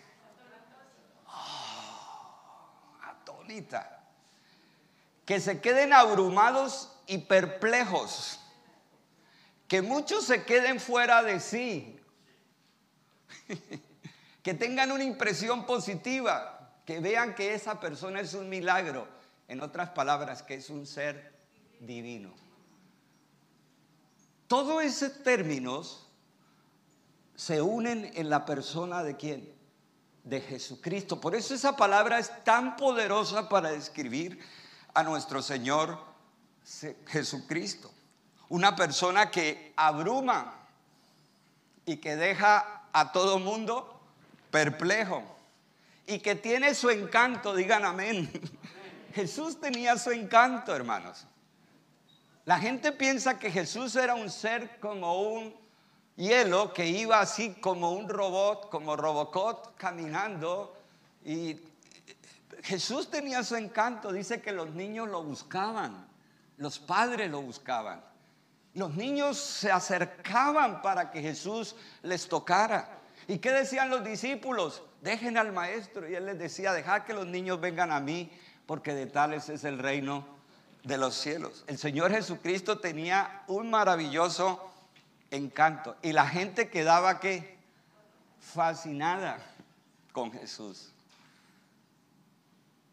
Oh, 1.28 2.96
atónita. 3.02 4.00
Que 5.24 5.40
se 5.40 5.60
queden 5.60 5.92
abrumados 5.92 6.92
y 7.06 7.18
perplejos. 7.18 8.40
Que 9.68 9.80
muchos 9.80 10.26
se 10.26 10.44
queden 10.44 10.80
fuera 10.80 11.22
de 11.22 11.38
sí. 11.38 12.00
que 14.42 14.54
tengan 14.54 14.90
una 14.90 15.04
impresión 15.04 15.64
positiva. 15.64 16.61
Que 16.84 17.00
vean 17.00 17.34
que 17.34 17.54
esa 17.54 17.80
persona 17.80 18.20
es 18.20 18.34
un 18.34 18.48
milagro. 18.48 19.06
En 19.48 19.60
otras 19.60 19.90
palabras, 19.90 20.42
que 20.42 20.54
es 20.54 20.70
un 20.70 20.86
ser 20.86 21.32
divino. 21.80 22.32
Todos 24.46 24.82
esos 24.82 25.22
términos 25.22 26.06
se 27.34 27.60
unen 27.60 28.10
en 28.14 28.30
la 28.30 28.44
persona 28.44 29.02
de 29.02 29.16
quién? 29.16 29.52
De 30.24 30.40
Jesucristo. 30.40 31.20
Por 31.20 31.34
eso 31.34 31.54
esa 31.54 31.76
palabra 31.76 32.18
es 32.18 32.44
tan 32.44 32.76
poderosa 32.76 33.48
para 33.48 33.70
describir 33.70 34.38
a 34.94 35.02
nuestro 35.02 35.42
Señor 35.42 35.98
Jesucristo. 37.06 37.90
Una 38.48 38.76
persona 38.76 39.30
que 39.30 39.72
abruma 39.76 40.54
y 41.86 41.96
que 41.96 42.16
deja 42.16 42.84
a 42.92 43.12
todo 43.12 43.38
mundo 43.38 44.00
perplejo 44.50 45.24
y 46.06 46.18
que 46.18 46.34
tiene 46.34 46.74
su 46.74 46.90
encanto, 46.90 47.54
digan 47.54 47.84
amén. 47.84 48.30
Jesús 49.14 49.60
tenía 49.60 49.96
su 49.98 50.10
encanto, 50.10 50.74
hermanos. 50.74 51.26
La 52.44 52.58
gente 52.58 52.92
piensa 52.92 53.38
que 53.38 53.50
Jesús 53.50 53.94
era 53.94 54.14
un 54.14 54.30
ser 54.30 54.80
como 54.80 55.22
un 55.22 55.54
hielo 56.16 56.72
que 56.72 56.86
iba 56.86 57.20
así 57.20 57.54
como 57.54 57.92
un 57.92 58.08
robot, 58.08 58.68
como 58.68 58.96
Robocop, 58.96 59.76
caminando. 59.76 60.76
Y 61.24 61.60
Jesús 62.62 63.10
tenía 63.10 63.44
su 63.44 63.54
encanto. 63.54 64.12
Dice 64.12 64.40
que 64.40 64.52
los 64.52 64.70
niños 64.70 65.08
lo 65.08 65.22
buscaban, 65.22 66.08
los 66.56 66.78
padres 66.78 67.30
lo 67.30 67.42
buscaban. 67.42 68.02
Los 68.74 68.94
niños 68.94 69.36
se 69.36 69.70
acercaban 69.70 70.80
para 70.80 71.10
que 71.10 71.20
Jesús 71.20 71.76
les 72.02 72.26
tocara. 72.26 73.01
¿Y 73.28 73.38
qué 73.38 73.50
decían 73.50 73.90
los 73.90 74.04
discípulos? 74.04 74.82
Dejen 75.00 75.38
al 75.38 75.52
maestro. 75.52 76.08
Y 76.08 76.14
él 76.14 76.26
les 76.26 76.38
decía, 76.38 76.72
dejad 76.72 77.02
que 77.02 77.14
los 77.14 77.26
niños 77.26 77.60
vengan 77.60 77.92
a 77.92 78.00
mí, 78.00 78.30
porque 78.66 78.94
de 78.94 79.06
tales 79.06 79.48
es 79.48 79.64
el 79.64 79.78
reino 79.78 80.26
de 80.84 80.98
los 80.98 81.14
cielos. 81.14 81.64
El 81.66 81.78
Señor 81.78 82.10
Jesucristo 82.10 82.78
tenía 82.78 83.42
un 83.46 83.70
maravilloso 83.70 84.72
encanto 85.30 85.96
y 86.02 86.12
la 86.12 86.26
gente 86.26 86.68
quedaba 86.68 87.20
que 87.20 87.56
fascinada 88.40 89.38
con 90.12 90.32
Jesús. 90.32 90.92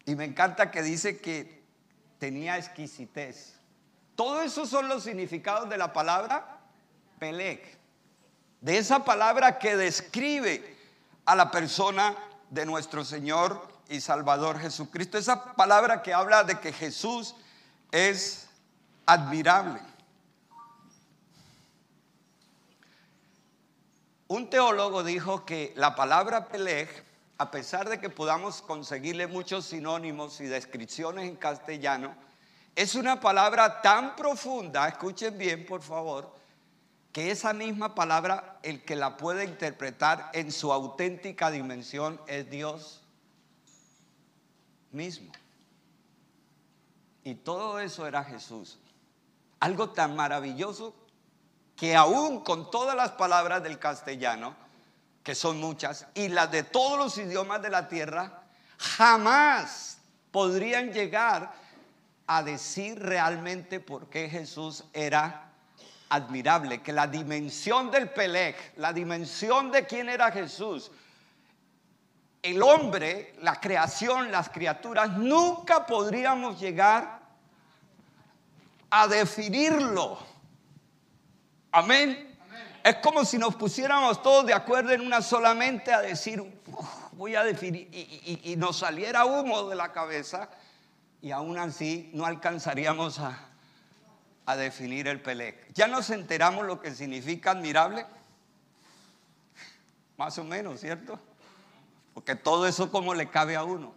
Y 0.06 0.16
me 0.16 0.26
encanta 0.26 0.72
que 0.72 0.82
dice 0.82 1.20
que 1.20 1.64
tenía 2.18 2.58
exquisitez. 2.58 3.56
Todo 4.16 4.42
eso 4.42 4.66
son 4.66 4.88
los 4.88 5.04
significados 5.04 5.70
de 5.70 5.78
la 5.78 5.94
palabra 5.94 6.60
Pelec. 7.20 7.79
De 8.62 8.78
esa 8.78 9.06
palabra 9.06 9.58
que 9.60 9.76
describe 9.76 10.78
a 11.26 11.36
la 11.36 11.52
persona 11.52 12.16
de 12.50 12.66
nuestro 12.66 13.06
Señor 13.06 13.68
y 13.90 14.02
Salvador 14.02 14.60
Jesucristo. 14.60 15.18
Esa 15.18 15.54
palabra 15.56 16.02
que 16.02 16.14
habla 16.14 16.44
de 16.44 16.60
que 16.60 16.72
Jesús 16.72 17.36
es 17.92 18.48
admirable. 19.06 19.82
Un 24.28 24.50
teólogo 24.50 25.04
dijo 25.04 25.44
que 25.44 25.74
la 25.76 25.96
palabra 25.96 26.50
Peleg, 26.50 26.88
a 27.40 27.50
pesar 27.50 27.90
de 27.90 28.00
que 28.00 28.12
podamos 28.12 28.62
conseguirle 28.62 29.26
muchos 29.26 29.66
sinónimos 29.66 30.40
y 30.40 30.46
descripciones 30.46 31.28
en 31.28 31.36
castellano, 31.36 32.16
es 32.76 32.94
una 32.94 33.20
palabra 33.20 33.82
tan 33.82 34.16
profunda, 34.16 34.88
escuchen 34.88 35.36
bien 35.36 35.66
por 35.66 35.82
favor, 35.82 36.32
que 37.12 37.32
esa 37.32 37.54
misma 37.54 37.96
palabra, 37.96 38.60
el 38.62 38.84
que 38.84 38.96
la 38.96 39.18
puede 39.18 39.44
interpretar 39.44 40.30
en 40.34 40.52
su 40.52 40.72
auténtica 40.72 41.50
dimensión 41.50 42.22
es 42.28 42.50
Dios 42.50 43.02
mismo. 44.92 45.32
Y 47.24 47.36
todo 47.36 47.80
eso 47.80 48.06
era 48.06 48.24
Jesús. 48.24 48.80
Algo 49.60 49.90
tan 49.90 50.16
maravilloso 50.16 50.94
que 51.76 51.96
aún 51.96 52.44
con 52.44 52.70
todas 52.70 52.96
las 52.96 53.12
palabras 53.12 53.64
del 53.64 53.80
castellano, 53.80 54.56
que 55.24 55.34
son 55.34 55.60
muchas, 55.60 56.08
y 56.14 56.28
las 56.28 56.52
de 56.52 56.64
todos 56.64 56.98
los 56.98 57.18
idiomas 57.18 57.62
de 57.62 57.70
la 57.70 57.88
tierra, 57.88 58.44
jamás 58.78 59.98
podrían 60.32 60.94
llegar 60.94 61.54
a 62.28 62.44
decir 62.44 63.00
realmente 63.00 63.80
por 63.80 64.10
qué 64.10 64.30
Jesús 64.30 64.86
era 64.94 65.49
admirable, 66.10 66.82
que 66.82 66.92
la 66.92 67.08
dimensión 67.08 67.92
del 67.92 68.10
Pelej, 68.10 68.56
la 68.78 68.92
dimensión 68.92 69.72
de 69.72 69.86
quién 69.86 70.10
era 70.10 70.32
Jesús, 70.32 70.92
el 72.42 72.62
hombre, 72.62 73.36
la 73.42 73.60
creación, 73.60 74.32
las 74.32 74.50
criaturas, 74.50 75.18
nunca 75.18 75.86
podríamos 75.86 76.60
llegar 76.60 77.20
a 78.90 79.08
definirlo. 79.08 80.18
Amén. 81.72 82.38
Es 82.84 82.96
como 82.98 83.26
si 83.26 83.38
nos 83.38 83.56
pusiéramos 83.56 84.22
todos 84.24 84.46
de 84.46 84.54
acuerdo 84.54 84.92
en 84.92 85.02
una 85.02 85.22
solamente 85.22 85.94
a 85.94 86.02
decir, 86.02 86.42
voy 87.12 87.36
a 87.36 87.44
definir, 87.44 87.90
y, 87.92 88.56
nos 88.56 88.78
saliera 88.78 89.26
humo 89.26 89.70
de 89.70 89.76
la 89.76 89.92
cabeza, 89.92 90.50
y 91.22 91.32
aún 91.32 91.58
así 91.58 92.10
no 92.14 92.26
alcanzaríamos 92.26 93.20
a, 93.20 93.49
a 94.50 94.56
definir 94.56 95.08
el 95.08 95.22
Pelec. 95.22 95.72
¿Ya 95.76 95.88
nos 95.88 96.10
enteramos 96.10 96.66
lo 96.66 96.82
que 96.82 96.96
significa 96.96 97.52
admirable? 97.52 98.08
Más 100.18 100.40
o 100.40 100.44
menos, 100.44 100.80
¿cierto? 100.80 101.20
Porque 102.16 102.34
todo 102.34 102.66
eso 102.66 102.90
como 102.90 103.14
le 103.14 103.30
cabe 103.30 103.56
a 103.56 103.64
uno. 103.64 103.94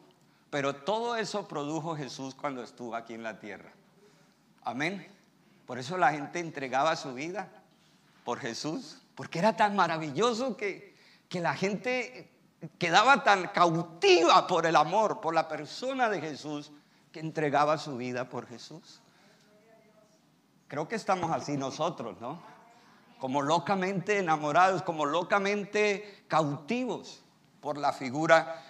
Pero 0.50 0.74
todo 0.76 1.16
eso 1.16 1.48
produjo 1.48 1.96
Jesús 1.96 2.34
cuando 2.34 2.62
estuvo 2.62 2.94
aquí 2.94 3.14
en 3.14 3.22
la 3.22 3.40
tierra. 3.40 3.72
Amén. 4.62 5.08
Por 5.64 5.78
eso 5.78 5.96
la 5.96 6.12
gente 6.12 6.38
entregaba 6.38 6.96
su 6.96 7.14
vida 7.14 7.48
por 8.22 8.38
Jesús. 8.38 9.00
Porque 9.14 9.38
era 9.38 9.56
tan 9.56 9.74
maravilloso 9.74 10.58
que, 10.58 10.94
que 11.30 11.40
la 11.40 11.54
gente 11.54 12.30
quedaba 12.78 13.24
tan 13.24 13.48
cautiva 13.48 14.46
por 14.46 14.66
el 14.66 14.76
amor, 14.76 15.22
por 15.22 15.32
la 15.32 15.48
persona 15.48 16.10
de 16.10 16.20
Jesús, 16.20 16.72
que 17.10 17.20
entregaba 17.20 17.78
su 17.78 17.96
vida 17.96 18.28
por 18.28 18.46
Jesús. 18.46 19.01
Creo 20.72 20.88
que 20.88 20.96
estamos 20.96 21.30
así 21.30 21.58
nosotros, 21.58 22.18
¿no? 22.18 22.42
Como 23.18 23.42
locamente 23.42 24.18
enamorados, 24.18 24.82
como 24.82 25.04
locamente 25.04 26.24
cautivos 26.28 27.22
por 27.60 27.76
la 27.76 27.92
figura 27.92 28.64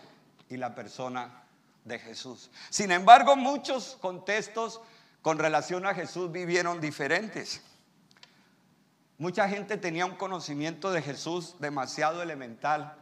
y 0.48 0.56
la 0.56 0.74
persona 0.74 1.44
de 1.84 2.00
Jesús. 2.00 2.50
Sin 2.70 2.90
embargo, 2.90 3.36
muchos 3.36 3.96
contextos 4.00 4.80
con 5.20 5.38
relación 5.38 5.86
a 5.86 5.94
Jesús 5.94 6.32
vivieron 6.32 6.80
diferentes. 6.80 7.62
Mucha 9.16 9.48
gente 9.48 9.76
tenía 9.76 10.04
un 10.04 10.16
conocimiento 10.16 10.90
de 10.90 11.02
Jesús 11.02 11.54
demasiado 11.60 12.20
elemental 12.20 12.96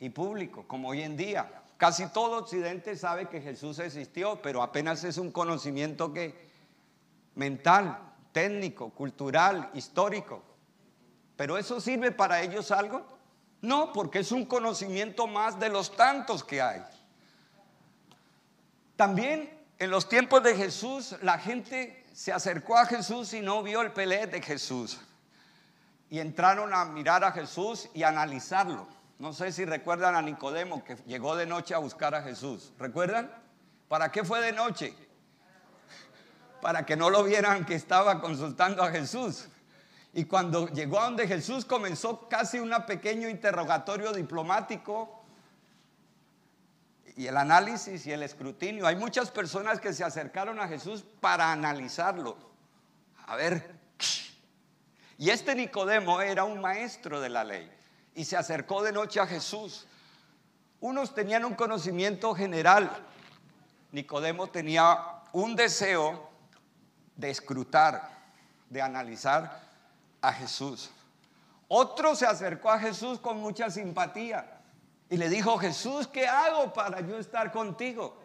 y 0.00 0.08
público, 0.08 0.64
como 0.66 0.88
hoy 0.88 1.02
en 1.02 1.16
día. 1.16 1.62
Casi 1.76 2.08
todo 2.08 2.38
Occidente 2.38 2.96
sabe 2.96 3.28
que 3.28 3.42
Jesús 3.42 3.78
existió, 3.78 4.42
pero 4.42 4.60
apenas 4.60 5.04
es 5.04 5.18
un 5.18 5.30
conocimiento 5.30 6.12
que 6.12 6.50
mental, 7.36 8.09
técnico, 8.32 8.90
cultural, 8.90 9.70
histórico. 9.74 10.42
Pero 11.36 11.58
eso 11.58 11.80
sirve 11.80 12.12
para 12.12 12.42
ellos 12.42 12.70
algo? 12.70 13.06
No, 13.62 13.92
porque 13.92 14.20
es 14.20 14.32
un 14.32 14.44
conocimiento 14.44 15.26
más 15.26 15.58
de 15.58 15.68
los 15.68 15.94
tantos 15.96 16.44
que 16.44 16.62
hay. 16.62 16.82
También 18.96 19.50
en 19.78 19.90
los 19.90 20.08
tiempos 20.08 20.42
de 20.42 20.54
Jesús 20.54 21.16
la 21.22 21.38
gente 21.38 22.04
se 22.12 22.32
acercó 22.32 22.76
a 22.76 22.86
Jesús 22.86 23.32
y 23.32 23.40
no 23.40 23.62
vio 23.62 23.80
el 23.82 23.92
pelé 23.92 24.26
de 24.26 24.42
Jesús. 24.42 25.00
Y 26.10 26.18
entraron 26.18 26.74
a 26.74 26.84
mirar 26.84 27.24
a 27.24 27.32
Jesús 27.32 27.88
y 27.94 28.02
analizarlo. 28.02 28.86
No 29.18 29.32
sé 29.32 29.52
si 29.52 29.64
recuerdan 29.64 30.14
a 30.16 30.22
Nicodemo 30.22 30.82
que 30.84 30.96
llegó 31.06 31.36
de 31.36 31.46
noche 31.46 31.74
a 31.74 31.78
buscar 31.78 32.14
a 32.14 32.22
Jesús. 32.22 32.72
¿Recuerdan? 32.78 33.30
¿Para 33.88 34.10
qué 34.10 34.24
fue 34.24 34.40
de 34.40 34.52
noche? 34.52 34.94
Para 36.60 36.84
que 36.84 36.96
no 36.96 37.10
lo 37.10 37.24
vieran 37.24 37.64
que 37.64 37.74
estaba 37.74 38.20
consultando 38.20 38.82
a 38.82 38.90
Jesús. 38.90 39.48
Y 40.12 40.24
cuando 40.24 40.68
llegó 40.68 41.00
a 41.00 41.04
donde 41.04 41.26
Jesús 41.26 41.64
comenzó 41.64 42.28
casi 42.28 42.58
un 42.58 42.74
pequeño 42.86 43.28
interrogatorio 43.28 44.12
diplomático 44.12 45.20
y 47.16 47.26
el 47.26 47.36
análisis 47.36 48.06
y 48.06 48.12
el 48.12 48.22
escrutinio. 48.22 48.86
Hay 48.86 48.96
muchas 48.96 49.30
personas 49.30 49.78
que 49.78 49.92
se 49.92 50.02
acercaron 50.02 50.58
a 50.58 50.68
Jesús 50.68 51.04
para 51.20 51.52
analizarlo. 51.52 52.36
A 53.26 53.36
ver. 53.36 53.78
Y 55.18 55.28
este 55.28 55.54
Nicodemo 55.54 56.22
era 56.22 56.44
un 56.44 56.62
maestro 56.62 57.20
de 57.20 57.28
la 57.28 57.44
ley 57.44 57.70
y 58.14 58.24
se 58.24 58.38
acercó 58.38 58.82
de 58.82 58.92
noche 58.92 59.20
a 59.20 59.26
Jesús. 59.26 59.86
Unos 60.80 61.14
tenían 61.14 61.44
un 61.44 61.54
conocimiento 61.54 62.34
general. 62.34 62.90
Nicodemo 63.92 64.46
tenía 64.46 64.98
un 65.32 65.54
deseo 65.54 66.29
de 67.20 67.30
escrutar, 67.30 68.08
de 68.70 68.80
analizar 68.80 69.60
a 70.22 70.32
Jesús. 70.32 70.90
Otro 71.68 72.16
se 72.16 72.26
acercó 72.26 72.70
a 72.70 72.78
Jesús 72.78 73.20
con 73.20 73.38
mucha 73.38 73.70
simpatía 73.70 74.60
y 75.08 75.16
le 75.16 75.28
dijo, 75.28 75.58
Jesús, 75.58 76.08
¿qué 76.08 76.26
hago 76.26 76.72
para 76.72 77.00
yo 77.00 77.18
estar 77.18 77.52
contigo? 77.52 78.16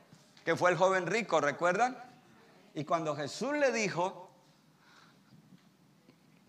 Que 0.43 0.55
fue 0.55 0.71
el 0.71 0.77
joven 0.77 1.07
rico, 1.07 1.41
¿recuerdan? 1.41 1.97
Y 2.73 2.85
cuando 2.85 3.15
Jesús 3.15 3.53
le 3.53 3.71
dijo, 3.71 4.29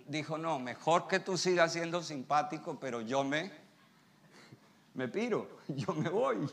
dijo, 0.07 0.39
no, 0.39 0.59
mejor 0.59 1.09
que 1.09 1.19
tú 1.21 1.37
sigas 1.37 1.73
siendo 1.73 2.03
simpático, 2.03 2.79
pero 2.79 3.01
yo 3.01 3.25
me, 3.25 3.51
me 4.95 5.09
piro, 5.09 5.49
yo 5.69 5.93
me 5.95 6.09
voy. 6.09 6.49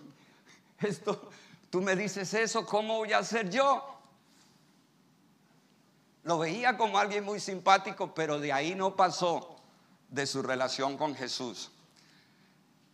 Esto, 0.80 1.30
tú 1.70 1.82
me 1.82 1.96
dices 1.96 2.34
eso, 2.34 2.66
¿cómo 2.66 2.98
voy 2.98 3.14
a 3.14 3.20
hacer 3.20 3.50
yo? 3.50 3.93
Lo 6.24 6.40
veía 6.40 6.78
como 6.78 6.98
alguien 6.98 7.24
muy 7.24 7.40
simpático, 7.40 8.14
pero 8.14 8.40
de 8.40 8.54
ahí 8.54 8.76
no 8.76 8.96
pasó 8.96 9.58
de 10.10 10.26
su 10.26 10.42
relación 10.42 10.98
con 10.98 11.16
Jesús. 11.16 11.72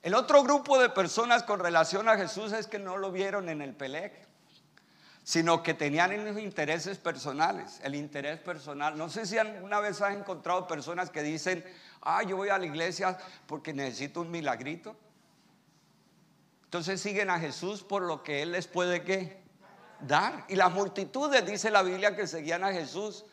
El 0.02 0.16
otro 0.16 0.44
grupo 0.44 0.80
de 0.80 0.90
personas 0.90 1.44
con 1.44 1.60
relación 1.60 2.08
a 2.08 2.16
Jesús 2.16 2.54
es 2.54 2.68
que 2.68 2.80
no 2.80 2.98
lo 2.98 3.12
vieron 3.12 3.50
en 3.50 3.62
el 3.62 3.76
Pelec, 3.76 4.14
sino 5.24 5.62
que 5.62 5.74
tenían 5.74 6.40
intereses 6.40 6.98
personales, 6.98 7.82
el 7.84 7.96
interés 7.96 8.40
personal. 8.40 8.98
No 8.98 9.10
sé 9.10 9.26
si 9.26 9.38
alguna 9.38 9.80
vez 9.80 10.02
has 10.02 10.16
encontrado 10.16 10.68
personas 10.68 11.10
que 11.10 11.22
dicen, 11.22 11.64
ah, 12.02 12.24
yo 12.24 12.38
voy 12.38 12.50
a 12.50 12.58
la 12.58 12.66
iglesia 12.66 13.18
porque 13.46 13.74
necesito 13.74 14.22
un 14.22 14.32
milagrito. 14.32 14.96
Entonces 16.64 17.02
siguen 17.02 17.30
a 17.30 17.40
Jesús 17.40 17.84
por 17.84 18.02
lo 18.02 18.24
que 18.24 18.42
Él 18.42 18.54
les 18.54 18.68
puede 18.68 19.04
¿qué? 19.04 19.39
Dar. 20.02 20.46
Y 20.48 20.56
las 20.56 20.72
multitudes, 20.72 21.46
dice 21.46 21.72
la 21.72 21.84
Biblia, 21.84 22.16
que 22.16 22.28
seguían 22.28 22.64
a 22.64 22.72
Jesús 22.72 23.26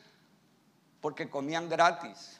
porque 1.00 1.29
comían 1.29 1.68
gratis. 1.68 2.38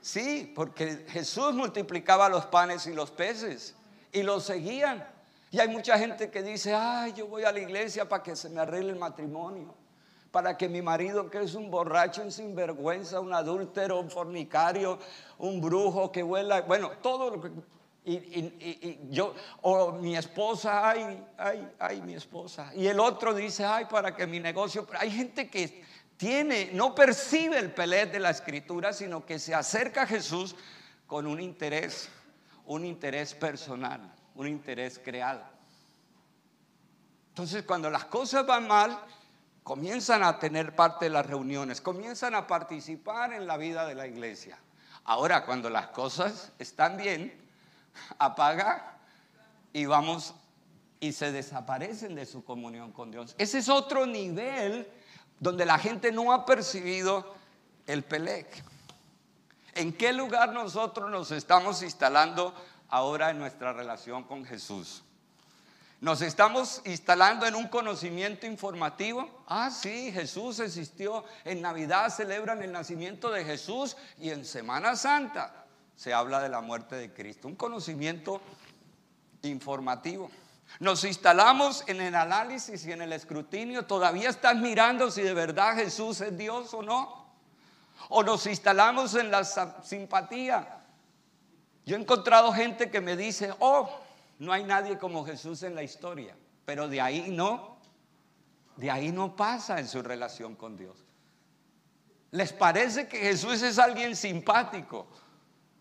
Sí, 0.00 0.50
porque 0.54 1.04
Jesús 1.08 1.54
multiplicaba 1.54 2.28
los 2.28 2.46
panes 2.46 2.86
y 2.86 2.94
los 2.94 3.10
peces 3.10 3.74
y 4.12 4.22
los 4.22 4.44
seguían. 4.44 5.06
Y 5.50 5.58
hay 5.58 5.68
mucha 5.68 5.98
gente 5.98 6.30
que 6.30 6.42
dice, 6.42 6.74
ay, 6.74 7.12
yo 7.12 7.26
voy 7.26 7.44
a 7.44 7.52
la 7.52 7.58
iglesia 7.58 8.08
para 8.08 8.22
que 8.22 8.36
se 8.36 8.48
me 8.48 8.60
arregle 8.60 8.92
el 8.92 8.98
matrimonio, 8.98 9.74
para 10.30 10.56
que 10.56 10.68
mi 10.68 10.80
marido, 10.80 11.28
que 11.28 11.42
es 11.42 11.54
un 11.54 11.70
borracho, 11.70 12.22
un 12.22 12.30
sinvergüenza, 12.30 13.20
un 13.20 13.34
adúltero, 13.34 14.00
un 14.00 14.10
fornicario, 14.10 14.98
un 15.38 15.60
brujo 15.60 16.12
que 16.12 16.22
vuela, 16.22 16.62
bueno, 16.62 16.92
todo 17.02 17.30
lo 17.30 17.40
que 17.40 17.50
y, 18.04 18.98
yo, 19.10 19.34
o 19.62 19.92
mi 19.92 20.16
esposa, 20.16 20.90
ay, 20.90 21.22
ay, 21.36 21.72
ay, 21.78 22.00
mi 22.02 22.14
esposa. 22.14 22.72
Y 22.74 22.86
el 22.86 22.98
otro 22.98 23.34
dice, 23.34 23.64
ay, 23.64 23.84
para 23.84 24.14
que 24.14 24.26
mi 24.26 24.40
negocio. 24.40 24.86
hay 24.98 25.10
gente 25.10 25.48
que 25.48 25.84
tiene, 26.16 26.70
no 26.72 26.94
percibe 26.94 27.58
el 27.58 27.72
pelet 27.72 28.10
de 28.12 28.20
la 28.20 28.30
escritura, 28.30 28.92
sino 28.92 29.24
que 29.24 29.38
se 29.38 29.54
acerca 29.54 30.02
a 30.02 30.06
Jesús 30.06 30.54
con 31.06 31.26
un 31.26 31.40
interés, 31.40 32.08
un 32.66 32.84
interés 32.84 33.34
personal, 33.34 34.00
un 34.34 34.46
interés 34.46 35.00
creado. 35.02 35.42
Entonces, 37.28 37.64
cuando 37.64 37.90
las 37.90 38.06
cosas 38.06 38.46
van 38.46 38.66
mal, 38.66 38.98
comienzan 39.62 40.22
a 40.22 40.38
tener 40.38 40.74
parte 40.74 41.06
de 41.06 41.10
las 41.10 41.26
reuniones, 41.26 41.80
comienzan 41.80 42.34
a 42.34 42.46
participar 42.46 43.32
en 43.32 43.46
la 43.46 43.56
vida 43.56 43.86
de 43.86 43.94
la 43.94 44.06
iglesia. 44.06 44.58
Ahora, 45.04 45.44
cuando 45.44 45.70
las 45.70 45.88
cosas 45.88 46.52
están 46.58 46.96
bien, 46.96 47.49
apaga 48.18 48.98
y 49.72 49.86
vamos 49.86 50.34
y 51.00 51.12
se 51.12 51.32
desaparecen 51.32 52.14
de 52.14 52.26
su 52.26 52.44
comunión 52.44 52.92
con 52.92 53.10
Dios. 53.10 53.34
Ese 53.38 53.58
es 53.58 53.68
otro 53.68 54.06
nivel 54.06 54.86
donde 55.38 55.64
la 55.64 55.78
gente 55.78 56.12
no 56.12 56.32
ha 56.32 56.44
percibido 56.44 57.34
el 57.86 58.04
Pelec. 58.04 58.62
¿En 59.74 59.92
qué 59.94 60.12
lugar 60.12 60.52
nosotros 60.52 61.10
nos 61.10 61.30
estamos 61.30 61.82
instalando 61.82 62.54
ahora 62.88 63.30
en 63.30 63.38
nuestra 63.38 63.72
relación 63.72 64.24
con 64.24 64.44
Jesús? 64.44 65.02
Nos 66.00 66.22
estamos 66.22 66.82
instalando 66.86 67.46
en 67.46 67.54
un 67.54 67.68
conocimiento 67.68 68.46
informativo. 68.46 69.44
Ah, 69.46 69.70
sí, 69.70 70.10
Jesús 70.12 70.58
existió. 70.60 71.24
En 71.44 71.60
Navidad 71.60 72.10
celebran 72.10 72.62
el 72.62 72.72
nacimiento 72.72 73.30
de 73.30 73.44
Jesús 73.44 73.96
y 74.18 74.30
en 74.30 74.44
Semana 74.44 74.96
Santa 74.96 75.59
se 76.00 76.14
habla 76.14 76.40
de 76.40 76.48
la 76.48 76.62
muerte 76.62 76.96
de 76.96 77.12
Cristo. 77.12 77.46
Un 77.46 77.56
conocimiento 77.56 78.40
informativo. 79.42 80.30
Nos 80.78 81.04
instalamos 81.04 81.84
en 81.88 82.00
el 82.00 82.14
análisis 82.14 82.86
y 82.86 82.92
en 82.92 83.02
el 83.02 83.12
escrutinio. 83.12 83.84
Todavía 83.84 84.30
estás 84.30 84.56
mirando 84.56 85.10
si 85.10 85.20
de 85.20 85.34
verdad 85.34 85.74
Jesús 85.74 86.22
es 86.22 86.38
Dios 86.38 86.72
o 86.72 86.80
no. 86.82 87.26
O 88.08 88.22
nos 88.22 88.46
instalamos 88.46 89.14
en 89.14 89.30
la 89.30 89.44
simpatía. 89.44 90.82
Yo 91.84 91.96
he 91.96 92.00
encontrado 92.00 92.50
gente 92.50 92.90
que 92.90 93.02
me 93.02 93.14
dice, 93.14 93.52
oh, 93.58 93.90
no 94.38 94.54
hay 94.54 94.64
nadie 94.64 94.96
como 94.96 95.26
Jesús 95.26 95.62
en 95.64 95.74
la 95.74 95.82
historia, 95.82 96.34
pero 96.64 96.88
de 96.88 97.02
ahí 97.02 97.30
no, 97.30 97.76
de 98.76 98.90
ahí 98.90 99.12
no 99.12 99.36
pasa 99.36 99.78
en 99.78 99.86
su 99.86 100.00
relación 100.00 100.56
con 100.56 100.78
Dios. 100.78 100.96
Les 102.30 102.54
parece 102.54 103.06
que 103.06 103.18
Jesús 103.18 103.60
es 103.60 103.78
alguien 103.78 104.16
simpático, 104.16 105.06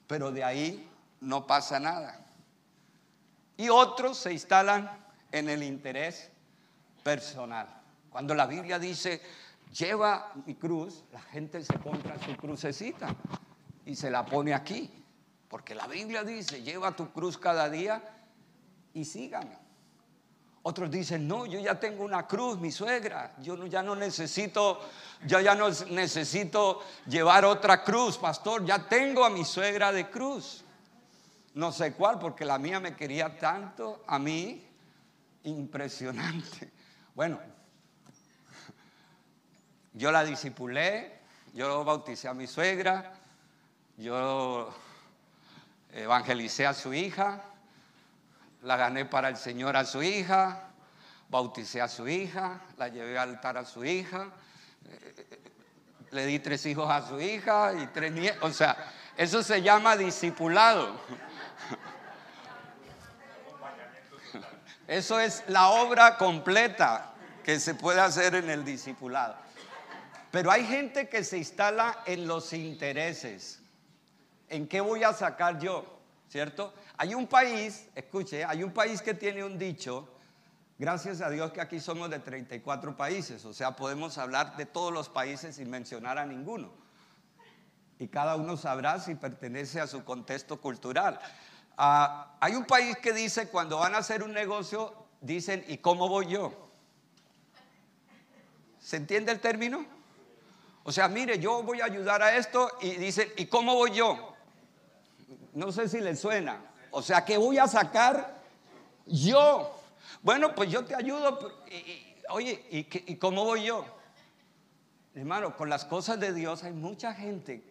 pero 0.10 0.32
de 0.32 0.44
ahí 0.44 0.90
no 1.22 1.46
pasa 1.46 1.80
nada. 1.80 2.20
Y 3.56 3.70
otros 3.70 4.18
se 4.18 4.34
instalan 4.34 4.90
en 5.32 5.48
el 5.50 5.62
interés 5.62 6.32
personal. 7.04 7.68
Cuando 8.10 8.34
la 8.34 8.48
Biblia 8.48 8.80
dice, 8.80 9.22
lleva 9.72 10.32
mi 10.48 10.56
cruz, 10.56 11.04
la 11.12 11.22
gente 11.22 11.64
se 11.64 11.78
compra 11.78 12.18
su 12.26 12.36
crucecita 12.38 13.16
y 13.86 13.96
se 13.96 14.10
la 14.10 14.26
pone 14.26 14.56
aquí. 14.56 14.92
Porque 15.48 15.76
la 15.76 15.86
Biblia 15.86 16.24
dice, 16.24 16.64
lleva 16.64 16.96
tu 16.96 17.12
cruz 17.12 17.38
cada 17.38 17.70
día 17.70 18.02
y 18.96 19.06
síganme. 19.06 19.60
Otros 20.62 20.92
dicen, 20.92 21.28
no, 21.28 21.46
yo 21.46 21.60
ya 21.60 21.80
tengo 21.80 22.04
una 22.04 22.28
cruz, 22.28 22.60
mi 22.60 22.72
suegra, 22.72 23.34
yo 23.40 23.66
ya 23.68 23.82
no 23.82 23.96
necesito, 23.96 24.82
yo 25.26 25.40
ya 25.40 25.56
no 25.56 25.70
necesito 25.90 26.82
llevar 27.08 27.46
otra 27.46 27.84
cruz, 27.84 28.18
pastor, 28.18 28.66
ya 28.66 28.88
tengo 28.88 29.24
a 29.24 29.30
mi 29.30 29.46
suegra 29.46 29.92
de 29.92 30.10
cruz. 30.10 30.66
No 31.54 31.72
sé 31.72 31.94
cuál, 31.94 32.20
porque 32.20 32.44
la 32.44 32.60
mía 32.60 32.80
me 32.80 32.96
quería 32.96 33.38
tanto 33.38 34.04
a 34.06 34.20
mí, 34.20 34.68
impresionante. 35.44 36.72
Bueno, 37.16 37.40
yo 39.94 40.12
la 40.12 40.24
disipulé, 40.26 41.20
yo 41.54 41.84
bauticé 41.86 42.28
a 42.28 42.34
mi 42.34 42.48
suegra, 42.48 43.14
yo 43.98 44.74
evangelicé 45.94 46.68
a 46.68 46.74
su 46.74 46.94
hija, 46.94 47.44
la 48.62 48.78
gané 48.78 49.06
para 49.06 49.30
el 49.30 49.38
Señor 49.38 49.78
a 49.78 49.86
su 49.86 50.04
hija, 50.04 50.70
bauticé 51.30 51.82
a 51.82 51.88
su 51.88 52.08
hija, 52.08 52.62
la 52.78 52.88
llevé 52.90 53.18
al 53.18 53.30
altar 53.30 53.58
a 53.58 53.66
su 53.66 53.86
hija, 53.86 54.28
eh, 54.86 55.40
le 56.12 56.26
di 56.26 56.40
tres 56.40 56.66
hijos 56.66 56.90
a 56.90 57.08
su 57.08 57.20
hija 57.22 57.74
y 57.74 57.88
tres 57.88 58.12
nietos. 58.12 58.40
O 58.42 58.54
sea, 58.54 58.76
eso 59.16 59.44
se 59.44 59.62
llama 59.62 59.96
discipulado. 59.96 61.00
Eso 64.88 65.20
es 65.20 65.44
la 65.48 65.70
obra 65.70 66.18
completa 66.18 67.14
que 67.44 67.60
se 67.60 67.76
puede 67.76 68.02
hacer 68.02 68.34
en 68.34 68.50
el 68.50 68.66
discipulado. 68.66 69.38
Pero 70.32 70.50
hay 70.52 70.66
gente 70.66 71.08
que 71.10 71.24
se 71.24 71.38
instala 71.38 72.00
en 72.06 72.28
los 72.28 72.54
intereses. 72.54 73.62
¿En 74.48 74.68
qué 74.68 74.82
voy 74.82 75.04
a 75.04 75.14
sacar 75.14 75.60
yo? 75.60 75.99
¿Cierto? 76.30 76.74
Hay 76.98 77.14
un 77.14 77.28
país, 77.28 77.88
escuche, 77.96 78.46
hay 78.46 78.64
un 78.64 78.72
país 78.72 79.02
que 79.02 79.14
tiene 79.14 79.44
un 79.44 79.58
dicho, 79.58 80.08
gracias 80.78 81.22
a 81.22 81.30
Dios 81.30 81.52
que 81.52 81.60
aquí 81.60 81.80
somos 81.80 82.10
de 82.10 82.20
34 82.20 82.96
países, 82.96 83.44
o 83.46 83.54
sea, 83.54 83.76
podemos 83.76 84.18
hablar 84.18 84.56
de 84.56 84.66
todos 84.66 84.94
los 84.94 85.10
países 85.10 85.56
sin 85.56 85.70
mencionar 85.70 86.18
a 86.18 86.26
ninguno. 86.26 86.72
Y 87.98 88.08
cada 88.08 88.38
uno 88.38 88.56
sabrá 88.56 89.00
si 89.00 89.16
pertenece 89.16 89.82
a 89.82 89.88
su 89.88 90.06
contexto 90.06 90.62
cultural. 90.62 91.20
Ah, 91.76 92.38
hay 92.40 92.56
un 92.56 92.66
país 92.66 92.96
que 92.98 93.12
dice, 93.12 93.50
cuando 93.50 93.80
van 93.80 93.96
a 93.96 93.98
hacer 93.98 94.24
un 94.24 94.32
negocio, 94.32 94.94
dicen, 95.20 95.66
¿y 95.68 95.80
cómo 95.80 96.08
voy 96.08 96.28
yo? 96.28 96.70
¿Se 98.80 98.96
entiende 98.96 99.32
el 99.32 99.40
término? 99.42 99.86
O 100.84 100.92
sea, 100.92 101.10
mire, 101.10 101.40
yo 101.40 101.62
voy 101.62 101.82
a 101.82 101.86
ayudar 101.86 102.22
a 102.24 102.38
esto 102.38 102.72
y 102.82 102.92
dicen, 102.92 103.30
¿y 103.36 103.48
cómo 103.48 103.76
voy 103.76 103.92
yo? 103.92 104.36
No 105.54 105.72
sé 105.72 105.88
si 105.90 106.00
le 106.00 106.16
suena. 106.16 106.62
O 106.92 107.02
sea, 107.02 107.26
¿qué 107.26 107.38
voy 107.38 107.58
a 107.58 107.68
sacar 107.68 108.42
yo? 109.06 109.76
Bueno, 110.22 110.54
pues 110.56 110.72
yo 110.72 110.84
te 110.86 110.96
ayudo. 110.96 111.64
oye, 112.30 112.66
¿y, 112.72 113.12
¿y 113.12 113.16
cómo 113.18 113.44
voy 113.46 113.66
yo? 113.66 113.86
Hermano, 115.16 115.56
con 115.56 115.70
las 115.70 115.86
cosas 115.86 116.20
de 116.20 116.34
Dios 116.34 116.64
hay 116.64 116.74
mucha 116.74 117.14
gente 117.14 117.64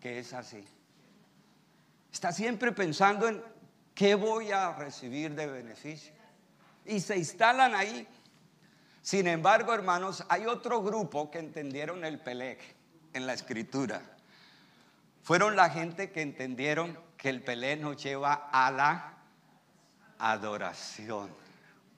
que 0.00 0.18
es 0.18 0.32
así. 0.32 0.64
Está 2.12 2.32
siempre 2.32 2.72
pensando 2.72 3.28
en 3.28 3.42
qué 3.94 4.14
voy 4.14 4.50
a 4.50 4.72
recibir 4.72 5.34
de 5.34 5.46
beneficio. 5.46 6.12
Y 6.84 7.00
se 7.00 7.16
instalan 7.16 7.74
ahí. 7.74 8.08
Sin 9.02 9.26
embargo, 9.26 9.72
hermanos, 9.72 10.24
hay 10.28 10.46
otro 10.46 10.82
grupo 10.82 11.30
que 11.30 11.38
entendieron 11.38 12.04
el 12.04 12.18
Pelec 12.18 12.60
en 13.12 13.26
la 13.26 13.34
escritura. 13.34 14.02
Fueron 15.22 15.56
la 15.56 15.70
gente 15.70 16.10
que 16.10 16.22
entendieron 16.22 16.98
que 17.20 17.28
el 17.28 17.42
Pelé 17.42 17.76
nos 17.76 18.02
lleva 18.02 18.48
a 18.50 18.70
la 18.70 19.14
adoración. 20.18 21.28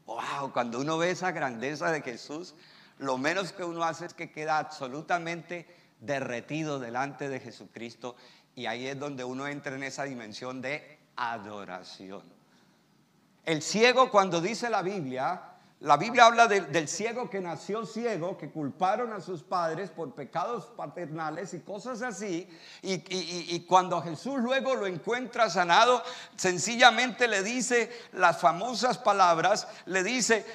Wow, 0.04 0.52
cuando 0.52 0.80
uno 0.80 0.98
ve 0.98 1.12
esa 1.12 1.30
grandeza 1.30 1.92
de 1.92 2.02
Jesús, 2.02 2.54
lo 2.98 3.18
menos 3.18 3.52
que 3.52 3.62
uno 3.62 3.85
hace 3.85 4.06
es 4.06 4.14
que 4.14 4.32
queda 4.32 4.58
absolutamente 4.58 5.66
derretido 6.00 6.80
delante 6.80 7.28
de 7.28 7.38
Jesucristo 7.38 8.16
y 8.56 8.66
ahí 8.66 8.88
es 8.88 8.98
donde 8.98 9.22
uno 9.22 9.46
entra 9.46 9.76
en 9.76 9.85
esa 9.85 10.02
dimensión 10.04 10.61
de 10.61 10.98
adoración. 11.14 12.22
El 13.44 13.62
ciego 13.62 14.11
cuando 14.11 14.40
dice 14.40 14.70
la 14.70 14.82
Biblia 14.82 15.51
la 15.83 15.97
Biblia 15.97 16.27
habla 16.27 16.47
del 16.47 16.87
ciego 16.87 17.29
que 17.29 17.40
nació 17.40 17.85
ciego, 17.85 18.38
que 18.38 18.51
culparon 18.51 19.12
a 19.12 19.21
sus 19.21 19.42
padres 19.42 19.90
por 19.90 20.14
pecados 20.14 20.66
paternales 20.77 21.55
y 21.55 21.61
cosas 21.61 22.03
así. 22.03 22.49
Y, 22.83 23.61
cuando 23.66 24.01
Jesús 24.01 24.38
luego 24.38 24.77
lo 24.77 24.87
encuentra 24.87 25.51
sanado, 25.51 26.01
sencillamente 26.37 27.27
le 27.27 27.42
dice 27.42 27.90
las 28.12 28.40
famosas 28.40 28.97
palabras, 28.97 29.66
le 29.87 30.05
dice, 30.05 30.47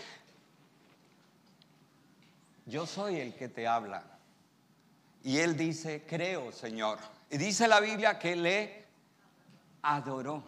yo 2.65 2.85
soy 2.85 3.19
el 3.19 3.35
que 3.35 3.49
te 3.49 3.67
habla. 3.67 4.03
Y 5.23 5.39
él 5.39 5.57
dice, 5.57 6.05
creo, 6.07 6.53
Señor. 6.53 6.99
Y 7.29 7.37
dice 7.37 7.67
la 7.67 7.81
Biblia 7.81 8.17
que 8.17 8.33
le 8.37 8.85
adoró. 9.81 10.41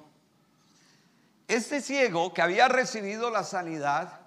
Este 1.50 1.82
ciego 1.82 2.34
que 2.34 2.42
había 2.42 2.70
recibido 2.70 3.30
la 3.30 3.44
sanidad, 3.44 4.19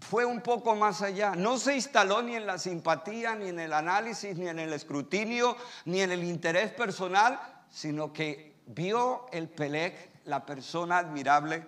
fue 0.00 0.24
un 0.24 0.40
poco 0.40 0.74
más 0.74 1.02
allá. 1.02 1.34
No 1.36 1.58
se 1.58 1.74
instaló 1.74 2.22
ni 2.22 2.34
en 2.34 2.46
la 2.46 2.58
simpatía, 2.58 3.34
ni 3.34 3.48
en 3.48 3.60
el 3.60 3.72
análisis, 3.72 4.36
ni 4.36 4.48
en 4.48 4.58
el 4.58 4.72
escrutinio, 4.72 5.56
ni 5.84 6.00
en 6.00 6.10
el 6.10 6.24
interés 6.24 6.72
personal, 6.72 7.40
sino 7.70 8.12
que 8.12 8.56
vio 8.66 9.26
el 9.32 9.48
Pelec, 9.48 10.10
la 10.24 10.44
persona 10.44 10.98
admirable 10.98 11.64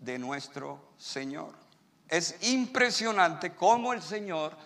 de 0.00 0.18
nuestro 0.18 0.90
Señor. 0.96 1.54
Es 2.08 2.36
impresionante 2.42 3.54
cómo 3.54 3.92
el 3.92 4.02
Señor 4.02 4.56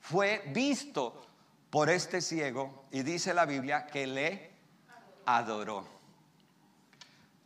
fue 0.00 0.42
visto 0.52 1.26
por 1.70 1.90
este 1.90 2.20
ciego 2.20 2.84
y 2.92 3.02
dice 3.02 3.34
la 3.34 3.46
Biblia 3.46 3.86
que 3.86 4.06
le 4.06 4.50
adoró. 5.26 5.84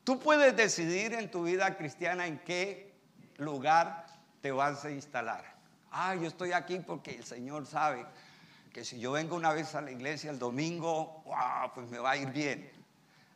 Tú 0.04 0.18
puedes 0.18 0.56
decidir 0.56 1.14
en 1.14 1.30
tu 1.30 1.44
vida 1.44 1.76
cristiana 1.76 2.26
en 2.26 2.38
qué 2.40 2.94
lugar 3.36 4.07
te 4.40 4.52
vas 4.52 4.84
a 4.84 4.90
instalar. 4.90 5.44
Ah, 5.90 6.14
yo 6.14 6.26
estoy 6.26 6.52
aquí 6.52 6.78
porque 6.80 7.16
el 7.16 7.24
Señor 7.24 7.66
sabe 7.66 8.04
que 8.72 8.84
si 8.84 8.98
yo 9.00 9.12
vengo 9.12 9.36
una 9.36 9.52
vez 9.52 9.74
a 9.74 9.80
la 9.80 9.90
iglesia 9.90 10.30
el 10.30 10.38
domingo, 10.38 11.22
wow, 11.24 11.72
pues 11.74 11.88
me 11.88 11.98
va 11.98 12.12
a 12.12 12.16
ir 12.16 12.30
bien. 12.30 12.70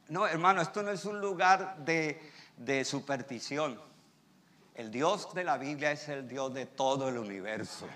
No, 0.08 0.26
hermano, 0.26 0.60
esto 0.60 0.82
no 0.82 0.90
es 0.90 1.04
un 1.04 1.20
lugar 1.20 1.78
de, 1.78 2.20
de 2.56 2.84
superstición. 2.84 3.80
El 4.74 4.90
Dios 4.90 5.32
de 5.34 5.44
la 5.44 5.58
Biblia 5.58 5.92
es 5.92 6.08
el 6.08 6.28
Dios 6.28 6.52
de 6.54 6.66
todo 6.66 7.08
el 7.08 7.18
universo. 7.18 7.86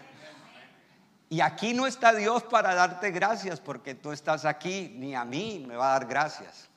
Y 1.28 1.40
aquí 1.40 1.74
no 1.74 1.86
está 1.86 2.14
Dios 2.14 2.44
para 2.44 2.74
darte 2.74 3.10
gracias 3.10 3.60
porque 3.60 3.94
tú 3.94 4.12
estás 4.12 4.44
aquí, 4.44 4.94
ni 4.96 5.14
a 5.14 5.24
mí 5.24 5.64
me 5.66 5.76
va 5.76 5.88
a 5.88 5.98
dar 5.98 6.06
gracias. 6.06 6.68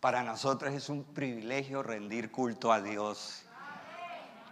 Para 0.00 0.22
nosotros 0.22 0.74
es 0.74 0.88
un 0.90 1.04
privilegio 1.04 1.82
rendir 1.82 2.30
culto 2.30 2.70
a 2.70 2.82
Dios 2.82 3.43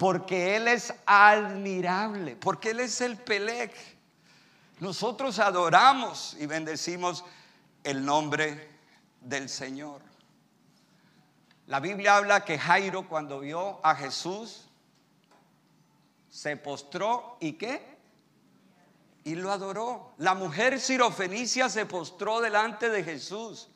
porque 0.03 0.57
Él 0.57 0.67
es 0.67 0.93
admirable, 1.07 2.35
porque 2.35 2.71
Él 2.71 2.81
es 2.81 3.01
el 3.01 3.17
Pelec. 3.17 3.73
Nosotros 4.81 5.38
adoramos 5.38 6.37
y 6.41 6.47
bendecimos 6.47 7.25
el 7.85 8.05
nombre 8.05 8.69
del 9.21 9.49
Señor. 9.49 10.01
La 11.69 11.79
Biblia 11.79 12.17
habla 12.17 12.45
que 12.45 12.59
Jairo 12.59 13.09
cuando 13.09 13.38
vio 13.38 13.79
a 13.87 13.95
Jesús 13.95 14.67
se 16.29 16.57
postró 16.57 17.37
y 17.38 17.53
qué? 17.53 17.97
Y 19.23 19.37
lo 19.37 19.53
adoró. 19.53 20.15
La 20.19 20.35
mujer 20.35 20.81
sirofenicia 20.81 21.69
se 21.69 21.87
postró 21.87 22.41
delante 22.41 22.91
de 22.91 23.05
Jesús. 23.05 23.69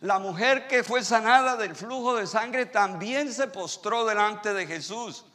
La 0.00 0.18
mujer 0.18 0.66
que 0.66 0.82
fue 0.82 1.04
sanada 1.04 1.56
del 1.56 1.76
flujo 1.76 2.16
de 2.16 2.26
sangre 2.26 2.64
también 2.64 3.30
se 3.30 3.48
postró 3.48 4.06
delante 4.06 4.54
de 4.54 4.66
Jesús. 4.66 5.26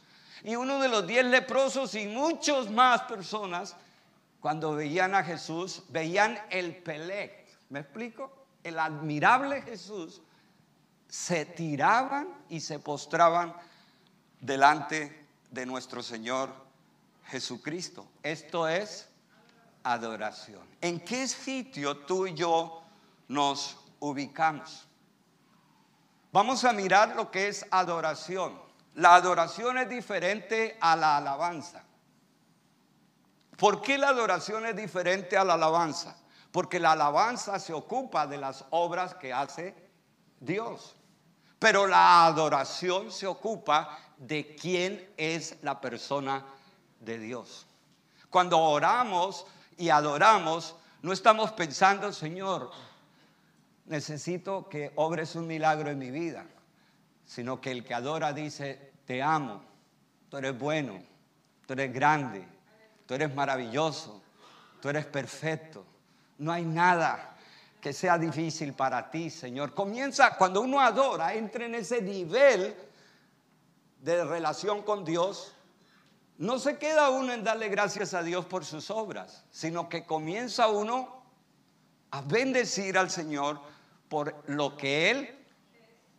Y 0.42 0.56
uno 0.56 0.80
de 0.80 0.88
los 0.88 1.06
diez 1.06 1.24
leprosos 1.24 1.94
y 1.94 2.06
muchos 2.06 2.70
más 2.70 3.02
personas, 3.02 3.76
cuando 4.40 4.74
veían 4.74 5.14
a 5.14 5.22
Jesús, 5.22 5.82
veían 5.88 6.38
el 6.50 6.76
Pelec. 6.76 7.46
¿Me 7.70 7.80
explico? 7.80 8.46
El 8.62 8.78
admirable 8.78 9.62
Jesús, 9.62 10.20
se 11.08 11.44
tiraban 11.44 12.28
y 12.48 12.60
se 12.60 12.78
postraban 12.78 13.54
delante 14.40 15.26
de 15.50 15.66
nuestro 15.66 16.02
Señor 16.02 16.50
Jesucristo. 17.26 18.06
Esto 18.22 18.66
es 18.66 19.08
adoración. 19.82 20.66
¿En 20.80 21.00
qué 21.00 21.28
sitio 21.28 21.98
tú 21.98 22.26
y 22.26 22.34
yo 22.34 22.84
nos 23.28 23.76
ubicamos. 24.00 24.86
Vamos 26.32 26.64
a 26.64 26.72
mirar 26.72 27.14
lo 27.16 27.30
que 27.30 27.48
es 27.48 27.64
adoración. 27.70 28.60
La 28.94 29.16
adoración 29.16 29.78
es 29.78 29.88
diferente 29.88 30.76
a 30.80 30.94
la 30.94 31.16
alabanza. 31.16 31.82
¿Por 33.56 33.82
qué 33.82 33.98
la 33.98 34.08
adoración 34.08 34.66
es 34.66 34.76
diferente 34.76 35.36
a 35.36 35.44
la 35.44 35.54
alabanza? 35.54 36.16
Porque 36.52 36.78
la 36.78 36.92
alabanza 36.92 37.58
se 37.58 37.72
ocupa 37.72 38.26
de 38.26 38.38
las 38.38 38.64
obras 38.70 39.14
que 39.14 39.32
hace 39.32 39.74
Dios. 40.40 40.94
Pero 41.58 41.86
la 41.86 42.26
adoración 42.26 43.10
se 43.10 43.26
ocupa 43.26 43.98
de 44.16 44.54
quién 44.54 45.12
es 45.16 45.56
la 45.62 45.80
persona 45.80 46.44
de 47.00 47.18
Dios. 47.18 47.66
Cuando 48.30 48.58
oramos 48.58 49.46
y 49.76 49.88
adoramos, 49.88 50.76
no 51.02 51.12
estamos 51.12 51.52
pensando, 51.52 52.12
Señor, 52.12 52.70
necesito 53.86 54.68
que 54.68 54.92
obres 54.96 55.34
un 55.34 55.46
milagro 55.46 55.90
en 55.90 55.98
mi 55.98 56.10
vida, 56.10 56.46
sino 57.26 57.60
que 57.60 57.70
el 57.70 57.84
que 57.84 57.94
adora 57.94 58.32
dice, 58.32 58.92
te 59.06 59.22
amo, 59.22 59.62
tú 60.28 60.36
eres 60.36 60.58
bueno, 60.58 61.02
tú 61.66 61.72
eres 61.72 61.92
grande, 61.92 62.44
tú 63.06 63.14
eres 63.14 63.34
maravilloso, 63.34 64.22
tú 64.80 64.88
eres 64.88 65.06
perfecto. 65.06 65.84
No 66.38 66.52
hay 66.52 66.64
nada 66.64 67.36
que 67.80 67.92
sea 67.92 68.18
difícil 68.18 68.72
para 68.72 69.10
ti, 69.10 69.30
Señor. 69.30 69.74
Comienza, 69.74 70.36
cuando 70.36 70.60
uno 70.62 70.80
adora, 70.80 71.34
entra 71.34 71.66
en 71.66 71.74
ese 71.74 72.00
nivel 72.00 72.74
de 74.00 74.24
relación 74.24 74.82
con 74.82 75.04
Dios, 75.04 75.54
no 76.38 76.58
se 76.58 76.78
queda 76.78 77.10
uno 77.10 77.32
en 77.32 77.44
darle 77.44 77.68
gracias 77.68 78.14
a 78.14 78.22
Dios 78.22 78.44
por 78.46 78.64
sus 78.64 78.90
obras, 78.90 79.44
sino 79.50 79.88
que 79.88 80.04
comienza 80.04 80.68
uno 80.68 81.22
a 82.10 82.22
bendecir 82.22 82.98
al 82.98 83.10
Señor 83.10 83.60
por 84.08 84.42
lo 84.46 84.76
que 84.76 85.10
Él 85.10 85.38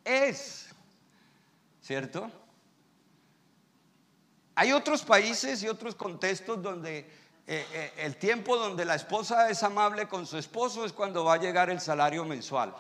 es. 0.04 0.75
¿Cierto? 1.86 2.32
Hay 4.56 4.72
otros 4.72 5.04
países 5.04 5.62
y 5.62 5.68
otros 5.68 5.94
contextos 5.94 6.60
donde 6.60 6.98
eh, 6.98 7.06
eh, 7.46 7.94
el 7.98 8.16
tiempo 8.16 8.58
donde 8.58 8.86
la 8.86 8.96
esposa 8.96 9.52
es 9.52 9.62
amable 9.62 10.08
con 10.08 10.26
su 10.26 10.40
esposo 10.40 10.84
es 10.84 10.92
cuando 10.92 11.24
va 11.24 11.36
a 11.36 11.38
llegar 11.38 11.70
el 11.70 11.80
salario 11.80 12.26
mensual. 12.26 12.74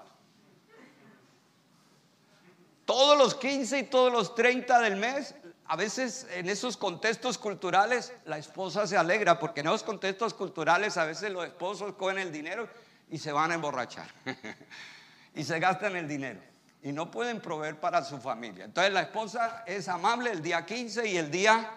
Todos 2.85 3.15
los 3.15 3.35
15 3.35 3.77
y 3.77 3.83
todos 3.83 4.11
los 4.11 4.33
30 4.33 4.79
del 4.79 4.95
mes, 4.95 5.35
a 5.65 5.75
veces 5.75 6.25
en 6.31 6.49
esos 6.49 6.75
contextos 6.75 7.37
culturales, 7.37 8.11
la 8.25 8.39
esposa 8.39 8.87
se 8.87 8.97
alegra 8.97 9.37
porque 9.37 9.59
en 9.59 9.67
esos 9.67 9.83
contextos 9.83 10.33
culturales 10.33 10.97
a 10.97 11.05
veces 11.05 11.31
los 11.31 11.45
esposos 11.45 11.93
cogen 11.93 12.17
el 12.17 12.31
dinero 12.31 12.67
y 13.11 13.19
se 13.19 13.31
van 13.31 13.51
a 13.51 13.53
emborrachar. 13.53 14.07
y 15.35 15.43
se 15.43 15.59
gastan 15.59 15.95
el 15.95 16.07
dinero 16.07 16.54
y 16.85 16.91
no 16.91 17.09
pueden 17.09 17.41
proveer 17.41 17.79
para 17.79 18.03
su 18.03 18.19
familia. 18.19 18.65
Entonces 18.65 18.93
la 18.93 19.01
esposa 19.01 19.63
es 19.65 19.87
amable 19.87 20.29
el 20.29 20.43
día 20.43 20.63
15 20.63 21.07
y 21.07 21.17
el 21.17 21.31
día 21.31 21.71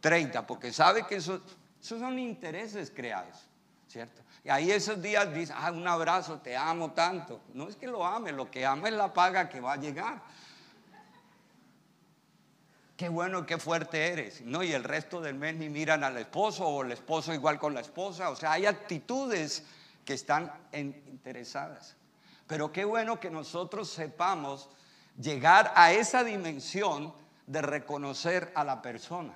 30, 0.00 0.46
porque 0.46 0.72
sabe 0.72 1.04
que 1.04 1.16
esos, 1.16 1.40
son 1.80 2.16
intereses 2.20 2.92
creados, 2.94 3.36
¿cierto? 3.88 4.22
Y 4.44 4.50
ahí 4.50 4.70
esos 4.70 5.02
días 5.02 5.34
dice, 5.34 5.52
ah, 5.56 5.72
un 5.72 5.88
abrazo, 5.88 6.38
te 6.38 6.56
amo 6.56 6.92
tanto. 6.92 7.40
No 7.54 7.68
es 7.68 7.74
que 7.74 7.88
lo 7.88 8.06
ame, 8.06 8.30
lo 8.30 8.48
que 8.48 8.64
ama 8.64 8.86
es 8.86 8.94
la 8.94 9.12
paga 9.12 9.48
que 9.48 9.60
va 9.60 9.72
a 9.72 9.76
llegar. 9.78 10.22
Qué 12.96 13.08
bueno, 13.08 13.44
qué 13.44 13.58
fuerte 13.58 14.12
eres. 14.12 14.42
No, 14.42 14.62
y 14.62 14.72
el 14.72 14.84
resto 14.84 15.20
del 15.20 15.34
mes 15.34 15.56
ni 15.56 15.68
miran 15.68 16.04
al 16.04 16.16
esposo 16.18 16.64
o 16.64 16.84
el 16.84 16.92
esposo 16.92 17.34
igual 17.34 17.58
con 17.58 17.74
la 17.74 17.80
esposa. 17.80 18.30
O 18.30 18.36
sea, 18.36 18.52
hay 18.52 18.66
actitudes 18.66 19.64
que 20.04 20.14
están 20.14 20.52
interesadas. 20.72 21.96
Pero 22.46 22.72
qué 22.72 22.84
bueno 22.84 23.20
que 23.20 23.30
nosotros 23.30 23.88
sepamos 23.88 24.68
llegar 25.20 25.72
a 25.76 25.92
esa 25.92 26.24
dimensión 26.24 27.14
de 27.46 27.62
reconocer 27.62 28.52
a 28.54 28.64
la 28.64 28.82
persona. 28.82 29.34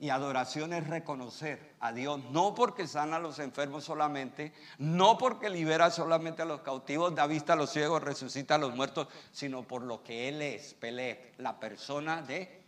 Y 0.00 0.10
adoración 0.10 0.72
es 0.72 0.86
reconocer 0.86 1.74
a 1.80 1.92
Dios, 1.92 2.20
no 2.30 2.54
porque 2.54 2.86
sana 2.86 3.16
a 3.16 3.20
los 3.20 3.40
enfermos 3.40 3.82
solamente, 3.82 4.52
no 4.78 5.18
porque 5.18 5.50
libera 5.50 5.90
solamente 5.90 6.42
a 6.42 6.44
los 6.44 6.60
cautivos, 6.60 7.16
da 7.16 7.26
vista 7.26 7.54
a 7.54 7.56
los 7.56 7.70
ciegos, 7.70 8.02
resucita 8.02 8.54
a 8.54 8.58
los 8.58 8.76
muertos, 8.76 9.08
sino 9.32 9.64
por 9.64 9.82
lo 9.82 10.04
que 10.04 10.28
Él 10.28 10.40
es, 10.40 10.74
Pelé, 10.74 11.32
la 11.38 11.58
persona 11.58 12.22
de 12.22 12.62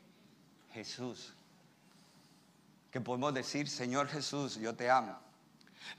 Jesús. 0.72 1.35
Que 2.90 3.00
podemos 3.00 3.33
decir, 3.33 3.68
Señor 3.68 4.09
Jesús, 4.09 4.56
yo 4.56 4.74
te 4.74 4.90
amo. 4.90 5.16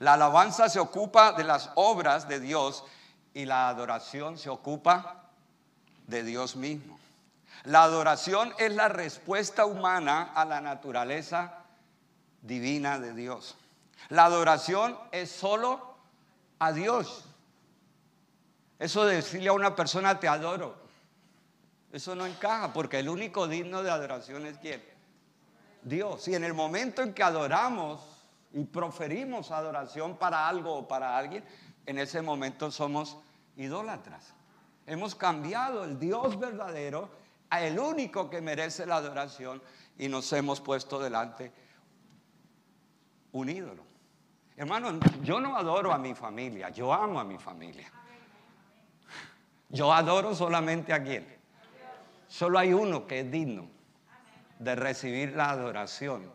La 0.00 0.14
alabanza 0.14 0.68
se 0.68 0.80
ocupa 0.80 1.32
de 1.32 1.44
las 1.44 1.70
obras 1.76 2.28
de 2.28 2.40
Dios 2.40 2.84
y 3.34 3.44
la 3.44 3.68
adoración 3.68 4.38
se 4.38 4.50
ocupa 4.50 5.24
de 6.06 6.22
Dios 6.22 6.56
mismo. 6.56 6.98
La 7.64 7.84
adoración 7.84 8.52
es 8.58 8.74
la 8.74 8.88
respuesta 8.88 9.66
humana 9.66 10.32
a 10.34 10.44
la 10.44 10.60
naturaleza 10.60 11.64
divina 12.42 12.98
de 12.98 13.14
Dios. 13.14 13.56
La 14.08 14.24
adoración 14.24 14.98
es 15.12 15.30
solo 15.30 15.96
a 16.58 16.72
Dios. 16.72 17.24
Eso 18.78 19.04
de 19.04 19.16
decirle 19.16 19.48
a 19.48 19.52
una 19.52 19.76
persona 19.76 20.18
te 20.18 20.26
adoro, 20.26 20.82
eso 21.92 22.14
no 22.14 22.26
encaja 22.26 22.72
porque 22.72 22.98
el 22.98 23.08
único 23.08 23.46
digno 23.46 23.82
de 23.82 23.90
adoración 23.90 24.46
es 24.46 24.58
quién? 24.58 24.82
Dios. 25.82 26.26
Y 26.26 26.34
en 26.34 26.42
el 26.42 26.54
momento 26.54 27.02
en 27.02 27.12
que 27.12 27.22
adoramos 27.22 28.00
y 28.52 28.64
proferimos 28.64 29.50
adoración 29.50 30.16
para 30.16 30.48
algo 30.48 30.74
o 30.74 30.88
para 30.88 31.16
alguien, 31.16 31.44
en 31.86 31.98
ese 31.98 32.22
momento 32.22 32.70
somos 32.70 33.18
idólatras. 33.56 34.34
Hemos 34.86 35.14
cambiado 35.14 35.84
el 35.84 35.98
Dios 35.98 36.38
verdadero 36.38 37.10
a 37.50 37.62
el 37.62 37.78
único 37.78 38.30
que 38.30 38.40
merece 38.40 38.86
la 38.86 38.96
adoración 38.96 39.62
y 39.98 40.08
nos 40.08 40.32
hemos 40.32 40.60
puesto 40.60 40.98
delante 40.98 41.52
un 43.32 43.48
ídolo. 43.48 43.84
Hermano, 44.56 44.98
yo 45.22 45.40
no 45.40 45.56
adoro 45.56 45.92
a 45.92 45.98
mi 45.98 46.14
familia, 46.14 46.70
yo 46.70 46.92
amo 46.92 47.18
a 47.20 47.24
mi 47.24 47.38
familia. 47.38 47.90
Yo 49.68 49.92
adoro 49.92 50.34
solamente 50.34 50.92
a 50.92 51.02
quién. 51.02 51.26
Solo 52.28 52.58
hay 52.58 52.72
uno 52.72 53.06
que 53.06 53.20
es 53.20 53.30
digno 53.30 53.68
de 54.58 54.74
recibir 54.74 55.34
la 55.34 55.50
adoración, 55.50 56.30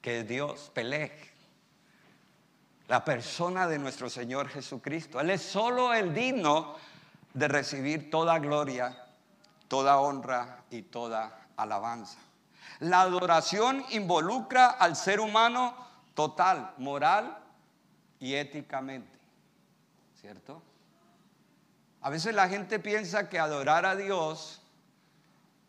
que 0.00 0.20
es 0.20 0.28
Dios, 0.28 0.70
Pelej 0.74 1.31
la 2.88 3.04
persona 3.04 3.66
de 3.66 3.78
nuestro 3.78 4.10
Señor 4.10 4.48
Jesucristo. 4.48 5.20
Él 5.20 5.30
es 5.30 5.42
solo 5.42 5.94
el 5.94 6.14
digno 6.14 6.74
de 7.34 7.48
recibir 7.48 8.10
toda 8.10 8.38
gloria, 8.38 9.06
toda 9.68 9.98
honra 9.98 10.64
y 10.70 10.82
toda 10.82 11.46
alabanza. 11.56 12.18
La 12.80 13.02
adoración 13.02 13.84
involucra 13.90 14.70
al 14.70 14.96
ser 14.96 15.20
humano 15.20 15.74
total, 16.14 16.74
moral 16.78 17.38
y 18.18 18.34
éticamente. 18.34 19.18
¿Cierto? 20.20 20.62
A 22.00 22.10
veces 22.10 22.34
la 22.34 22.48
gente 22.48 22.78
piensa 22.78 23.28
que 23.28 23.38
adorar 23.38 23.86
a 23.86 23.96
Dios 23.96 24.60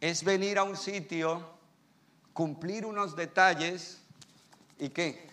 es 0.01 0.23
venir 0.23 0.57
a 0.57 0.63
un 0.63 0.75
sitio, 0.75 1.47
cumplir 2.33 2.85
unos 2.85 3.15
detalles 3.15 4.01
y 4.79 4.89
qué? 4.89 5.32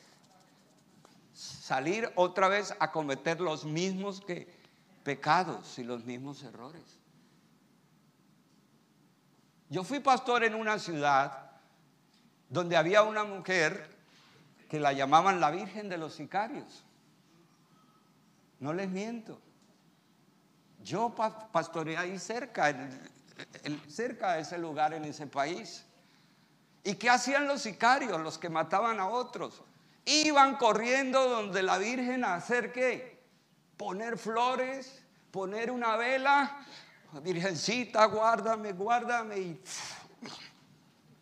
Salir 1.71 2.11
otra 2.17 2.49
vez 2.49 2.75
a 2.81 2.91
cometer 2.91 3.41
los 3.41 3.65
mismos 3.65 4.21
que 4.21 4.53
pecados 5.05 5.79
y 5.79 5.85
los 5.85 6.05
mismos 6.05 6.43
errores. 6.43 6.83
Yo 9.69 9.85
fui 9.85 10.01
pastor 10.01 10.43
en 10.43 10.57
una 10.57 10.81
ciudad 10.81 11.53
donde 12.49 12.77
había 12.77 13.05
una 13.05 13.23
mujer 13.23 13.89
que 14.69 14.81
la 14.81 14.93
llamaban 14.93 15.39
la 15.39 15.53
Virgen 15.53 15.89
de 15.89 15.97
los 15.97 16.15
Sicarios. 16.15 16.83
No 18.59 18.73
les 18.73 18.89
miento. 18.89 19.41
Yo 20.83 21.15
pastoreé 21.53 21.97
ahí 21.97 22.19
cerca, 22.19 22.75
cerca 23.87 24.33
de 24.33 24.41
ese 24.41 24.59
lugar 24.59 24.93
en 24.93 25.05
ese 25.05 25.29
país. 25.29 25.87
¿Y 26.83 26.97
qué 26.97 27.11
hacían 27.11 27.47
los 27.47 27.63
sicarios, 27.63 28.21
los 28.21 28.39
que 28.39 28.49
mataban 28.49 28.99
a 28.99 29.07
otros? 29.07 29.63
Iban 30.11 30.57
corriendo 30.57 31.29
donde 31.29 31.63
la 31.63 31.79
Virgen 31.79 32.25
a 32.25 32.35
hacer 32.35 32.73
qué? 32.73 33.23
Poner 33.77 34.19
flores, 34.19 35.01
poner 35.31 35.71
una 35.71 35.97
vela. 35.97 36.67
Virgencita, 37.23 38.07
guárdame, 38.07 38.73
guárdame. 38.73 39.39
Y 39.39 39.61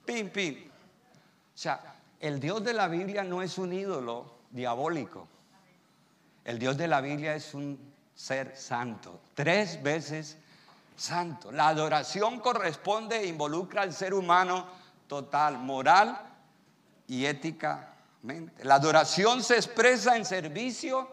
pim, 0.07 0.31
pim. 0.31 0.71
O 0.71 1.59
sea, 1.59 1.97
el 2.19 2.41
Dios 2.41 2.65
de 2.65 2.73
la 2.73 2.89
Biblia 2.89 3.23
no 3.23 3.43
es 3.43 3.59
un 3.59 3.75
ídolo 3.75 4.39
diabólico. 4.51 5.29
El 6.47 6.59
Dios 6.59 6.79
de 6.79 6.89
la 6.89 7.03
Biblia 7.03 7.35
es 7.35 7.53
un 7.53 7.79
ser 8.15 8.57
santo. 8.57 9.21
Tres 9.35 9.83
veces 9.83 10.39
santo. 10.97 11.53
La 11.53 11.69
adoración 11.69 12.41
corresponde 12.41 13.19
e 13.19 13.27
involucra 13.27 13.83
al 13.83 13.93
ser 13.93 14.15
humano 14.15 14.67
total, 15.07 15.59
moral 15.59 16.19
y 17.07 17.27
éticamente. 17.27 17.98
La 18.23 18.75
adoración 18.75 19.43
se 19.43 19.57
expresa 19.57 20.17
en 20.17 20.25
servicio 20.25 21.09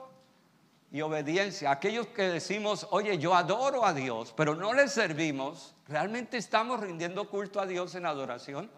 y 0.92 1.02
obediencia. 1.02 1.72
Aquellos 1.72 2.08
que 2.08 2.24
decimos, 2.24 2.88
oye, 2.92 3.18
yo 3.18 3.36
adoro 3.36 3.86
a 3.86 3.94
Dios, 3.94 4.34
pero 4.36 4.56
no 4.56 4.74
le 4.74 4.88
servimos, 4.88 5.76
¿realmente 5.88 6.38
estamos 6.38 6.80
rindiendo 6.80 7.30
culto 7.30 7.60
a 7.60 7.66
Dios 7.66 7.96
en 7.96 8.06
adoración? 8.06 8.72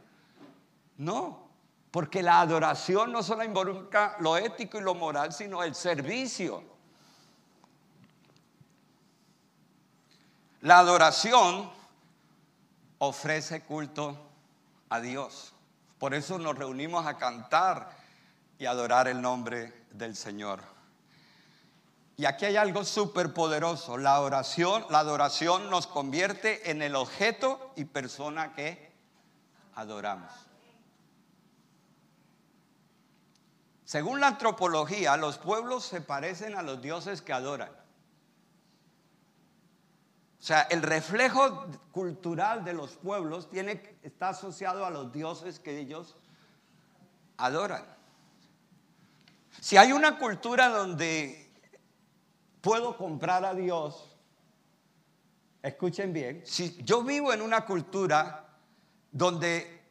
No, 0.98 1.48
porque 1.92 2.22
la 2.22 2.42
adoración 2.42 3.12
no 3.12 3.24
solo 3.24 3.44
involucra 3.44 4.18
lo 4.20 4.36
ético 4.36 4.78
y 4.78 4.82
lo 4.82 4.94
moral, 4.94 5.32
sino 5.32 5.64
el 5.64 5.74
servicio. 5.74 6.64
La 10.62 10.80
adoración 10.80 11.70
ofrece 12.98 13.62
culto 13.62 14.18
a 14.90 15.00
Dios. 15.00 15.54
Por 16.00 16.14
eso 16.14 16.38
nos 16.38 16.58
reunimos 16.58 17.06
a 17.06 17.18
cantar 17.18 18.07
y 18.60 18.66
adorar 18.66 19.08
el 19.08 19.22
nombre 19.22 19.86
del 19.92 20.16
Señor. 20.16 20.62
Y 22.16 22.26
aquí 22.26 22.46
hay 22.46 22.56
algo 22.56 22.84
súper 22.84 23.34
poderoso. 23.34 23.98
La 23.98 24.20
oración, 24.22 24.86
la 24.90 25.00
adoración 25.00 25.70
nos 25.70 25.86
convierte 25.86 26.72
en 26.72 26.82
el 26.82 26.96
objeto 26.96 27.72
y 27.76 27.86
persona 27.86 28.54
que 28.54 28.92
adoramos. 29.76 30.32
Según 33.86 34.20
la 34.20 34.28
antropología, 34.28 35.16
los 35.16 35.38
pueblos 35.38 35.86
se 35.86 36.02
parecen 36.02 36.56
a 36.56 36.64
los 36.64 36.82
dioses 36.82 37.22
que 37.22 37.34
adoran. 37.34 37.72
O 40.40 40.44
sea, 40.44 40.64
el 40.64 40.82
reflejo 40.82 41.68
cultural 41.92 42.66
de 42.66 42.74
los 42.74 42.98
pueblos 42.98 43.50
tiene, 43.50 43.98
está 44.02 44.30
asociado 44.30 44.86
a 44.86 44.90
los 44.90 45.14
dioses 45.14 45.60
que 45.60 45.80
ellos 45.80 46.16
adoran. 47.38 47.97
Si 49.60 49.78
hay 49.78 49.92
una 49.92 50.18
cultura 50.18 50.70
donde 50.70 51.52
puedo 52.62 52.98
comprar 52.98 53.46
a 53.46 53.54
Dios, 53.54 54.18
escuchen 55.62 56.14
bien, 56.14 56.42
si 56.46 56.78
yo 56.84 57.04
vivo 57.04 57.34
en 57.34 57.42
una 57.42 57.66
cultura 57.66 58.46
donde 59.12 59.82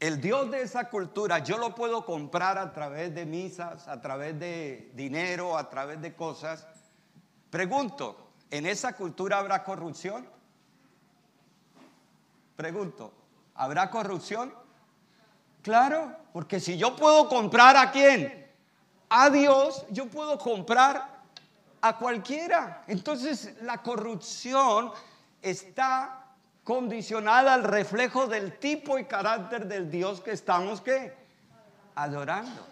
el 0.00 0.20
Dios 0.20 0.50
de 0.50 0.62
esa 0.62 0.88
cultura 0.90 1.38
yo 1.38 1.58
lo 1.58 1.74
puedo 1.74 2.04
comprar 2.04 2.58
a 2.58 2.72
través 2.72 3.14
de 3.14 3.24
misas, 3.24 3.88
a 3.88 4.00
través 4.00 4.38
de 4.38 4.90
dinero, 4.94 5.56
a 5.56 5.70
través 5.70 6.00
de 6.02 6.14
cosas, 6.14 6.66
pregunto, 7.50 8.26
¿En 8.50 8.66
esa 8.66 8.92
cultura 8.94 9.38
habrá 9.38 9.64
corrupción? 9.64 10.26
Pregunto, 12.54 13.12
¿habrá 13.54 13.90
corrupción? 13.90 14.52
Claro, 15.62 16.16
porque 16.32 16.60
si 16.60 16.78
yo 16.78 16.94
puedo 16.94 17.28
comprar 17.28 17.76
a 17.76 17.90
quién? 17.90 18.45
A 19.08 19.30
Dios, 19.30 19.84
yo 19.90 20.06
puedo 20.06 20.38
comprar 20.38 21.16
a 21.80 21.96
cualquiera. 21.96 22.82
Entonces 22.88 23.54
la 23.62 23.82
corrupción 23.82 24.90
está 25.42 26.24
condicionada 26.64 27.54
al 27.54 27.62
reflejo 27.62 28.26
del 28.26 28.58
tipo 28.58 28.98
y 28.98 29.04
carácter 29.04 29.66
del 29.66 29.90
Dios 29.90 30.20
que 30.20 30.32
estamos 30.32 30.82
adorando. 31.94 32.66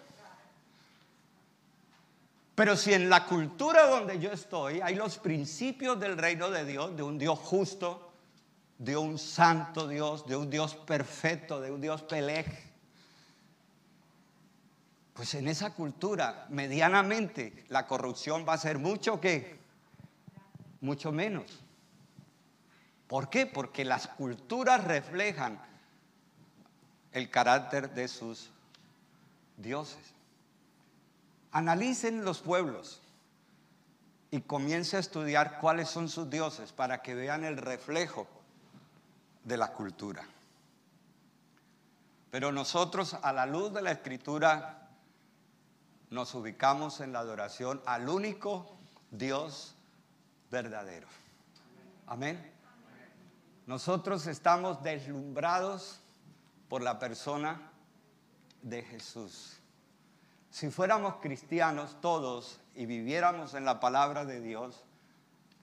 Pero 2.55 2.77
si 2.77 2.93
en 2.93 3.09
la 3.09 3.27
cultura 3.27 3.87
donde 3.87 4.19
yo 4.19 4.31
estoy 4.31 4.81
hay 4.81 4.95
los 4.95 5.19
principios 5.19 5.99
del 5.99 6.17
reino 6.17 6.51
de 6.51 6.65
Dios, 6.65 6.97
de 6.97 7.03
un 7.03 7.19
Dios 7.19 7.39
justo, 7.39 8.13
de 8.79 8.97
un 8.97 9.19
santo 9.19 9.89
Dios, 9.89 10.27
de 10.27 10.37
un 10.37 10.51
Dios 10.51 10.75
perfecto, 10.75 11.61
de 11.61 11.71
un 11.71 11.81
Dios 11.81 12.03
pelej, 12.03 12.47
pues 15.15 15.35
en 15.35 15.47
esa 15.47 15.71
cultura 15.75 16.47
medianamente 16.51 17.65
la 17.69 17.87
corrupción 17.87 18.45
va 18.47 18.55
a 18.55 18.59
ser 18.59 18.79
mucho 18.79 19.21
que 19.21 19.59
mucho 20.81 21.13
menos. 21.13 21.45
¿Por 23.07 23.31
qué? 23.31 23.47
Porque 23.47 23.85
las 23.85 24.09
culturas 24.09 24.85
reflejan 24.85 25.61
el 27.13 27.31
carácter 27.31 27.95
de 27.95 28.09
sus 28.09 28.51
dioses. 29.57 30.13
Analicen 31.53 32.25
los 32.25 32.41
pueblos 32.41 33.01
y 34.33 34.41
comience 34.41 34.97
a 34.97 35.01
estudiar 35.01 35.61
cuáles 35.61 35.89
son 35.89 36.09
sus 36.09 36.29
dioses 36.29 36.73
para 36.73 37.03
que 37.03 37.15
vean 37.15 37.45
el 37.45 37.57
reflejo 37.57 38.27
de 39.45 39.57
la 39.59 39.73
cultura. 39.73 40.27
Pero 42.33 42.51
nosotros 42.51 43.15
a 43.15 43.33
la 43.33 43.47
luz 43.47 43.73
de 43.73 43.83
la 43.83 43.93
escritura 43.93 44.84
nos 46.15 46.33
ubicamos 46.37 47.01
en 47.01 47.13
la 47.13 47.19
adoración 47.19 47.83
al 47.87 48.09
único 48.09 48.79
Dios 49.11 49.75
verdadero. 50.49 51.09
Amén. 52.07 52.53
Nosotros 53.67 54.29
estamos 54.29 54.81
deslumbrados 54.85 56.01
por 56.69 56.83
la 56.83 57.01
persona 57.01 57.73
de 58.63 58.83
Jesús. 58.83 59.59
Si 60.51 60.71
fuéramos 60.71 61.17
cristianos 61.17 62.01
todos 62.01 62.61
y 62.77 62.87
viviéramos 62.87 63.55
en 63.55 63.65
la 63.65 63.81
palabra 63.81 64.25
de 64.25 64.41
Dios, 64.41 64.85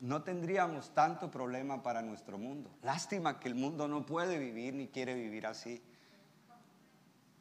no 0.02 0.24
tendríamos 0.24 0.94
tanto 0.94 1.32
problema 1.32 1.82
para 1.82 2.02
nuestro 2.02 2.38
mundo. 2.38 2.70
Lástima 2.82 3.40
que 3.40 3.48
el 3.48 3.56
mundo 3.56 3.88
no 3.88 4.06
puede 4.06 4.38
vivir 4.38 4.74
ni 4.74 4.90
quiere 4.90 5.14
vivir 5.14 5.48
así. 5.48 5.82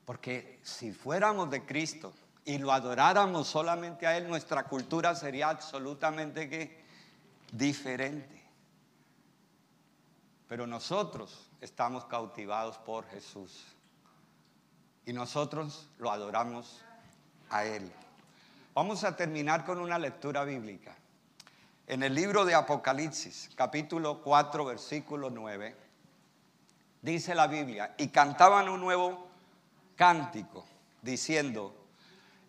Porque 0.05 0.61
si 0.63 0.93
fuéramos 0.93 1.51
de 1.51 1.67
Cristo 1.67 2.13
y 2.45 2.59
lo 2.59 2.73
adoráramos 2.73 3.49
solamente 3.49 4.07
a 4.07 4.17
Él, 4.17 4.29
nuestra 4.29 4.65
cultura 4.65 5.15
sería 5.15 5.51
absolutamente 5.51 6.85
diferente. 7.53 8.43
Pero 10.49 10.67
nosotros 10.67 11.51
estamos 11.61 12.07
cautivados 12.07 12.79
por 12.79 13.07
Jesús. 13.09 13.65
Y 15.07 15.13
nosotros 15.13 15.89
lo 15.99 16.11
adoramos 16.11 16.83
a 17.51 17.65
Él. 17.65 17.91
Vamos 18.75 19.05
a 19.05 19.17
terminar 19.17 19.65
con 19.65 19.79
una 19.79 19.99
lectura 19.99 20.45
bíblica. 20.45 20.97
En 21.87 22.03
el 22.03 22.15
libro 22.15 22.45
de 22.45 22.55
Apocalipsis, 22.55 23.51
capítulo 23.57 24.23
4, 24.23 24.65
versículo 24.65 25.29
9, 25.29 25.77
dice 27.03 27.35
la 27.35 27.49
Biblia, 27.49 27.95
y 27.99 28.09
cantaban 28.09 28.69
un 28.69 28.81
nuevo 28.81 29.29
cántico, 29.97 30.65
diciendo, 31.03 31.80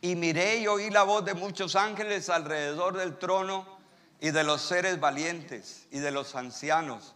Y 0.00 0.14
miré 0.14 0.58
y 0.58 0.66
oí 0.66 0.90
la 0.90 1.02
voz 1.02 1.24
de 1.24 1.34
muchos 1.34 1.74
ángeles 1.76 2.28
alrededor 2.28 2.96
del 2.96 3.18
trono 3.18 3.66
y 4.20 4.30
de 4.30 4.44
los 4.44 4.62
seres 4.62 5.00
valientes 5.00 5.86
y 5.90 5.98
de 5.98 6.10
los 6.10 6.34
ancianos. 6.34 7.14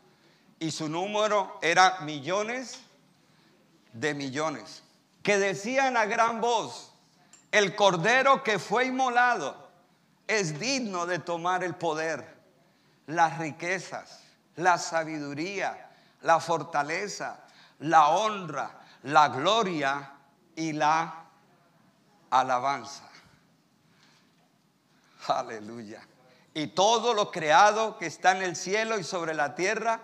Y 0.59 0.71
su 0.71 0.89
número 0.89 1.59
era 1.63 2.01
millones 2.01 2.81
de 3.93 4.15
millones, 4.15 4.83
que 5.23 5.39
decían 5.39 5.97
a 5.97 6.07
gran 6.07 6.41
voz, 6.41 6.93
el 7.51 7.75
cordero 7.77 8.43
que 8.43 8.59
fue 8.59 8.87
inmolado 8.87 9.69
es 10.27 10.59
digno 10.59 11.07
de 11.07 11.19
tomar 11.19 11.63
el 11.63 11.75
poder 11.75 12.33
las 13.07 13.39
riquezas, 13.39 14.21
la 14.57 14.79
sabiduría, 14.79 15.91
la 16.23 16.41
fortaleza, 16.41 17.41
la 17.81 18.09
honra, 18.09 18.81
la 19.03 19.29
gloria 19.29 20.13
y 20.55 20.73
la 20.73 21.22
alabanza. 22.33 23.09
Aleluya. 25.29 26.01
Y 26.55 26.69
todo 26.69 27.15
lo 27.15 27.31
creado 27.31 27.99
que 27.99 28.07
está 28.07 28.37
en 28.37 28.43
el 28.43 28.57
cielo 28.57 28.99
y 28.99 29.05
sobre 29.05 29.35
la 29.35 29.55
tierra 29.55 30.01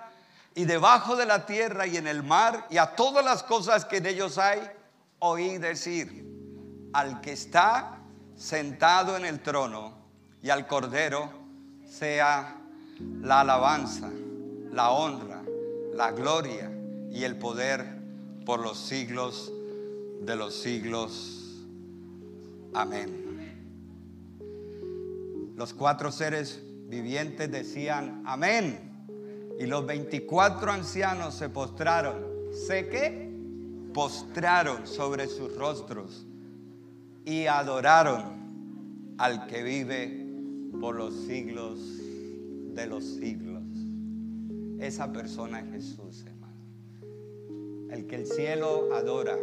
y 0.55 0.65
debajo 0.65 1.17
de 1.17 1.27
la 1.27 1.47
tierra 1.47 1.87
y 1.87 1.97
en 1.97 2.07
el 2.07 2.23
mar 2.23 2.67
y 2.71 2.79
a 2.79 2.95
todas 2.95 3.25
las 3.25 3.43
cosas 3.43 3.85
que 3.85 3.97
en 3.97 4.07
ellos 4.07 4.39
hay, 4.39 4.61
oí 5.19 5.59
decir 5.59 6.27
al 6.93 7.21
que 7.21 7.33
está 7.33 7.99
sentado 8.37 9.17
en 9.17 9.25
el 9.25 9.41
trono 9.41 9.99
y 10.43 10.51
al 10.51 10.67
cordero 10.67 11.31
sea 11.89 12.57
la 13.21 13.41
alabanza, 13.41 14.09
la 14.71 14.91
honra, 14.91 15.43
la 15.95 16.13
gloria 16.13 16.71
y 17.11 17.25
el 17.25 17.37
poder 17.37 17.99
por 18.45 18.61
los 18.61 18.79
siglos 18.79 19.53
de 20.21 20.37
los 20.37 20.55
siglos. 20.55 21.38
Amén. 22.75 23.29
Los 25.57 25.75
cuatro 25.75 26.13
seres 26.13 26.63
vivientes 26.89 27.51
decían 27.51 28.23
amén. 28.27 28.79
Y 29.59 29.67
los 29.67 29.85
24 29.87 30.71
ancianos 30.71 31.35
se 31.35 31.49
postraron. 31.49 32.25
¿Sé 32.53 32.89
qué? 32.89 33.29
Postraron 33.93 34.87
sobre 34.87 35.27
sus 35.27 35.57
rostros 35.57 36.27
y 37.25 37.47
adoraron 37.47 39.15
al 39.19 39.47
que 39.49 39.63
vive 39.63 40.27
por 40.81 40.95
los 40.95 41.13
siglos 41.27 41.81
de 42.75 42.87
los 42.87 43.05
siglos. 43.05 43.65
Esa 44.79 45.13
persona 45.13 45.61
es 45.61 45.73
Jesús, 45.73 46.25
hermano. 46.25 46.55
El 47.91 48.07
que 48.07 48.17
el 48.17 48.27
cielo 48.27 48.95
adora, 48.95 49.37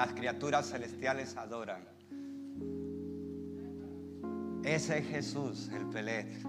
las 0.00 0.14
criaturas 0.14 0.70
celestiales 0.70 1.36
adoran. 1.36 1.84
Ese 4.64 4.96
es 4.96 5.06
Jesús, 5.06 5.68
el 5.74 5.84
Pelet, 5.90 6.42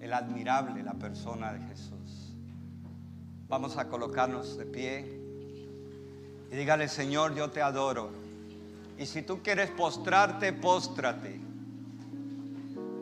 el 0.00 0.10
admirable, 0.14 0.82
la 0.82 0.94
persona 0.94 1.52
de 1.52 1.66
Jesús. 1.66 2.34
Vamos 3.46 3.76
a 3.76 3.88
colocarnos 3.88 4.56
de 4.56 4.64
pie 4.64 5.20
y 6.50 6.56
dígale, 6.56 6.88
Señor, 6.88 7.34
yo 7.34 7.50
te 7.50 7.60
adoro. 7.60 8.08
Y 8.96 9.04
si 9.04 9.20
tú 9.20 9.42
quieres 9.42 9.70
postrarte, 9.70 10.54
póstrate. 10.54 11.38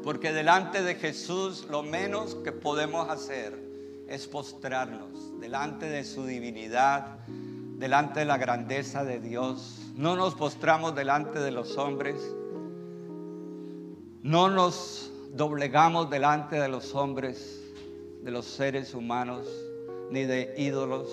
Porque 0.02 0.32
delante 0.32 0.82
de 0.82 0.96
Jesús 0.96 1.64
lo 1.70 1.84
menos 1.84 2.34
que 2.34 2.50
podemos 2.50 3.08
hacer 3.08 3.56
es 4.08 4.26
postrarnos 4.26 5.40
delante 5.40 5.86
de 5.86 6.02
su 6.02 6.26
divinidad, 6.26 7.18
delante 7.78 8.20
de 8.20 8.26
la 8.26 8.38
grandeza 8.38 9.04
de 9.04 9.20
Dios. 9.20 9.92
No 9.96 10.16
nos 10.16 10.34
postramos 10.34 10.94
delante 10.94 11.38
de 11.38 11.50
los 11.50 11.76
hombres. 11.76 12.16
No 14.22 14.48
nos 14.50 15.12
doblegamos 15.34 16.10
delante 16.10 16.56
de 16.56 16.68
los 16.68 16.94
hombres, 16.94 17.62
de 18.22 18.30
los 18.30 18.46
seres 18.46 18.94
humanos, 18.94 19.46
ni 20.10 20.24
de 20.24 20.54
ídolos, 20.56 21.08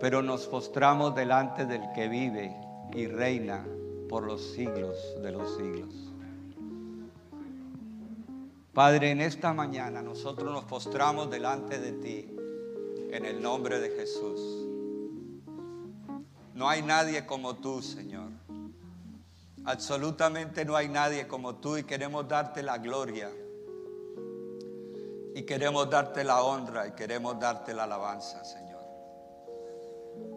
pero 0.00 0.22
nos 0.22 0.46
postramos 0.46 1.14
delante 1.14 1.66
del 1.66 1.82
que 1.94 2.08
vive 2.08 2.56
y 2.94 3.06
reina 3.06 3.64
por 4.08 4.24
los 4.24 4.42
siglos 4.42 4.96
de 5.22 5.32
los 5.32 5.56
siglos. 5.56 6.12
Padre, 8.72 9.10
en 9.10 9.20
esta 9.20 9.52
mañana 9.52 10.00
nosotros 10.00 10.50
nos 10.50 10.64
postramos 10.64 11.30
delante 11.30 11.78
de 11.78 11.92
ti 11.92 12.36
en 13.10 13.26
el 13.26 13.42
nombre 13.42 13.78
de 13.78 13.90
Jesús. 13.90 14.71
No 16.54 16.68
hay 16.68 16.82
nadie 16.82 17.24
como 17.26 17.56
tú, 17.56 17.82
Señor. 17.82 18.30
Absolutamente 19.64 20.64
no 20.64 20.76
hay 20.76 20.88
nadie 20.88 21.26
como 21.26 21.56
tú 21.56 21.76
y 21.76 21.84
queremos 21.84 22.28
darte 22.28 22.62
la 22.62 22.78
gloria. 22.78 23.30
Y 25.34 25.42
queremos 25.44 25.88
darte 25.88 26.24
la 26.24 26.42
honra 26.42 26.88
y 26.88 26.92
queremos 26.92 27.38
darte 27.40 27.72
la 27.72 27.84
alabanza, 27.84 28.44
Señor. 28.44 28.82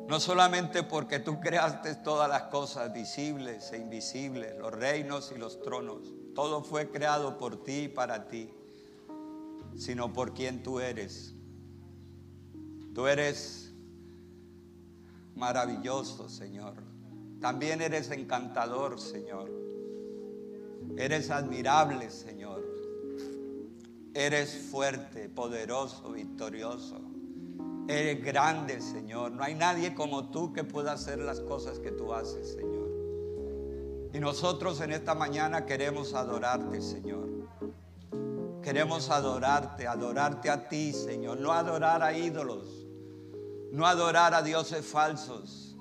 No 0.07 0.19
solamente 0.19 0.83
porque 0.83 1.19
tú 1.19 1.39
creaste 1.39 1.95
todas 1.95 2.29
las 2.29 2.43
cosas 2.43 2.93
visibles 2.93 3.71
e 3.71 3.77
invisibles, 3.77 4.55
los 4.57 4.71
reinos 4.71 5.33
y 5.35 5.39
los 5.39 5.61
tronos 5.61 6.13
todo 6.35 6.61
fue 6.61 6.89
creado 6.91 7.37
por 7.37 7.63
ti 7.63 7.83
y 7.83 7.87
para 7.87 8.27
ti, 8.27 8.53
sino 9.77 10.11
por 10.11 10.33
quien 10.33 10.61
tú 10.61 10.81
eres. 10.81 11.33
Tú 12.93 13.07
eres 13.07 13.64
maravilloso, 15.35 16.29
Señor. 16.29 16.75
También 17.41 17.81
eres 17.81 18.09
encantador, 18.11 18.99
Señor. 18.99 19.51
Eres 20.97 21.29
admirable, 21.29 22.09
Señor. 22.09 22.63
Eres 24.13 24.69
fuerte, 24.71 25.29
poderoso, 25.29 26.11
victorioso. 26.11 27.01
Eres 27.87 28.23
grande, 28.23 28.81
Señor. 28.81 29.31
No 29.31 29.43
hay 29.43 29.55
nadie 29.55 29.93
como 29.93 30.31
tú 30.31 30.53
que 30.53 30.63
pueda 30.63 30.93
hacer 30.93 31.19
las 31.19 31.41
cosas 31.41 31.79
que 31.79 31.91
tú 31.91 32.13
haces, 32.13 32.53
Señor. 32.53 32.89
Y 34.13 34.19
nosotros 34.19 34.79
en 34.79 34.93
esta 34.93 35.13
mañana 35.13 35.65
queremos 35.65 36.13
adorarte, 36.13 36.81
Señor. 36.81 37.27
Queremos 38.63 39.09
adorarte, 39.09 39.85
adorarte 39.85 40.49
a 40.49 40.69
ti, 40.69 40.93
Señor. 40.93 41.39
No 41.39 41.51
adorar 41.51 42.01
a 42.01 42.17
ídolos, 42.17 42.84
no 43.75 43.85
adorar 43.85 44.33
a 44.33 44.41
dioses 44.41 44.85
falsos. 44.85 45.75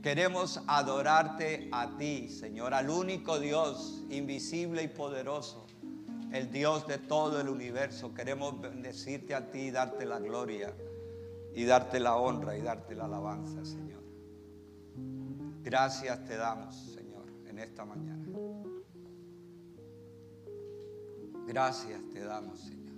Queremos 0.00 0.62
adorarte 0.68 1.68
a 1.72 1.96
ti, 1.96 2.28
Señor, 2.28 2.72
al 2.72 2.88
único 2.88 3.40
Dios 3.40 4.04
invisible 4.10 4.84
y 4.84 4.88
poderoso, 4.88 5.66
el 6.32 6.52
Dios 6.52 6.86
de 6.86 6.98
todo 6.98 7.40
el 7.40 7.48
universo. 7.48 8.14
Queremos 8.14 8.60
bendecirte 8.60 9.34
a 9.34 9.50
ti 9.50 9.58
y 9.58 9.70
darte 9.72 10.06
la 10.06 10.20
gloria 10.20 10.72
y 11.52 11.64
darte 11.64 11.98
la 11.98 12.14
honra 12.14 12.56
y 12.56 12.62
darte 12.62 12.94
la 12.94 13.06
alabanza, 13.06 13.64
Señor. 13.64 14.04
Gracias 15.62 16.24
te 16.26 16.36
damos 16.36 16.96
en 17.46 17.58
esta 17.58 17.84
mañana. 17.84 18.24
Gracias 21.48 22.00
te 22.12 22.20
damos, 22.20 22.60
Señor. 22.60 22.94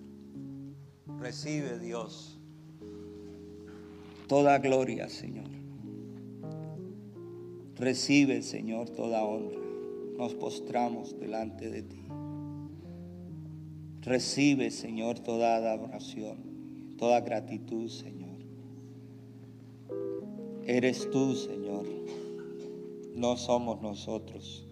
Recibe 1.19 1.79
Dios 1.79 2.36
toda 4.27 4.59
gloria, 4.59 5.09
Señor. 5.09 5.51
Recibe, 7.77 8.43
Señor, 8.43 8.91
toda 8.91 9.25
honra. 9.25 9.61
Nos 10.17 10.35
postramos 10.35 11.19
delante 11.19 11.69
de 11.71 11.83
ti. 11.83 12.03
Recibe, 14.03 14.71
Señor, 14.71 15.19
toda 15.19 15.57
adoración, 15.57 16.97
toda 16.97 17.21
gratitud, 17.21 17.89
Señor. 17.89 18.37
Eres 20.67 21.11
tú, 21.11 21.35
Señor 21.35 21.85
no 23.17 23.39
somos 23.39 23.81
nosotros. 23.81 24.67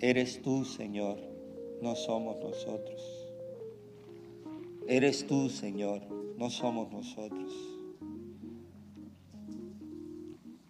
Eres 0.00 0.42
tú, 0.42 0.66
Señor, 0.66 1.18
no 1.80 1.96
somos 1.96 2.36
nosotros. 2.40 3.00
Eres 4.86 5.26
tú, 5.26 5.48
Señor, 5.48 6.02
no 6.38 6.50
somos 6.50 6.90
nosotros. 6.90 7.52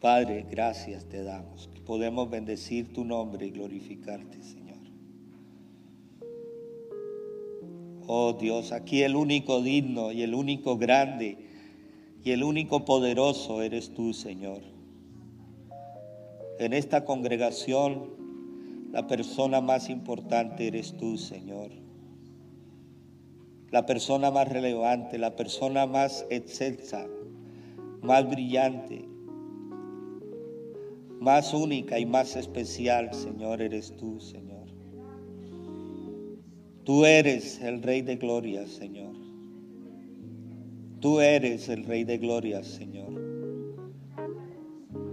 Padre, 0.01 0.47
gracias 0.51 1.09
te 1.09 1.23
damos. 1.23 1.69
Podemos 1.85 2.31
bendecir 2.31 2.93
tu 2.93 3.05
nombre 3.05 3.47
y 3.47 3.51
glorificarte, 3.51 4.43
Señor. 4.43 4.77
Oh 8.07 8.35
Dios, 8.35 8.73
aquí 8.73 9.03
el 9.03 9.17
único 9.17 9.63
digno 9.63 10.13
y 10.13 10.23
el 10.23 10.35
único 10.35 10.77
grande 10.77 11.39
y 12.23 12.31
el 12.31 12.45
único 12.45 12.85
poderoso 12.85 13.63
eres 13.63 13.95
tú, 13.95 14.13
Señor. 14.13 14.63
En 16.59 16.73
esta 16.73 17.05
congregación, 17.05 18.11
la 18.93 19.07
persona 19.07 19.61
más 19.61 19.91
importante 19.91 20.69
eres 20.69 20.97
tú, 20.97 21.19
Señor. 21.19 21.71
La 23.71 23.85
persona 23.85 24.31
más 24.31 24.49
relevante, 24.49 25.19
la 25.19 25.35
persona 25.35 25.87
más 25.87 26.25
excelsa, 26.31 27.07
más 28.03 28.29
brillante, 28.29 29.09
más 31.21 31.53
única 31.53 31.99
y 31.99 32.07
más 32.07 32.37
especial, 32.37 33.13
Señor, 33.13 33.61
eres 33.61 33.97
tú, 33.97 34.21
Señor. 34.21 34.67
Tú 36.85 37.05
eres 37.05 37.61
el 37.61 37.83
Rey 37.83 38.03
de 38.03 38.15
Gloria, 38.15 38.65
Señor. 38.69 39.17
Tú 41.01 41.21
eres 41.21 41.69
el 41.69 41.85
Rey 41.85 42.05
de 42.05 42.19
Gloria, 42.19 42.63
Señor. 42.63 43.13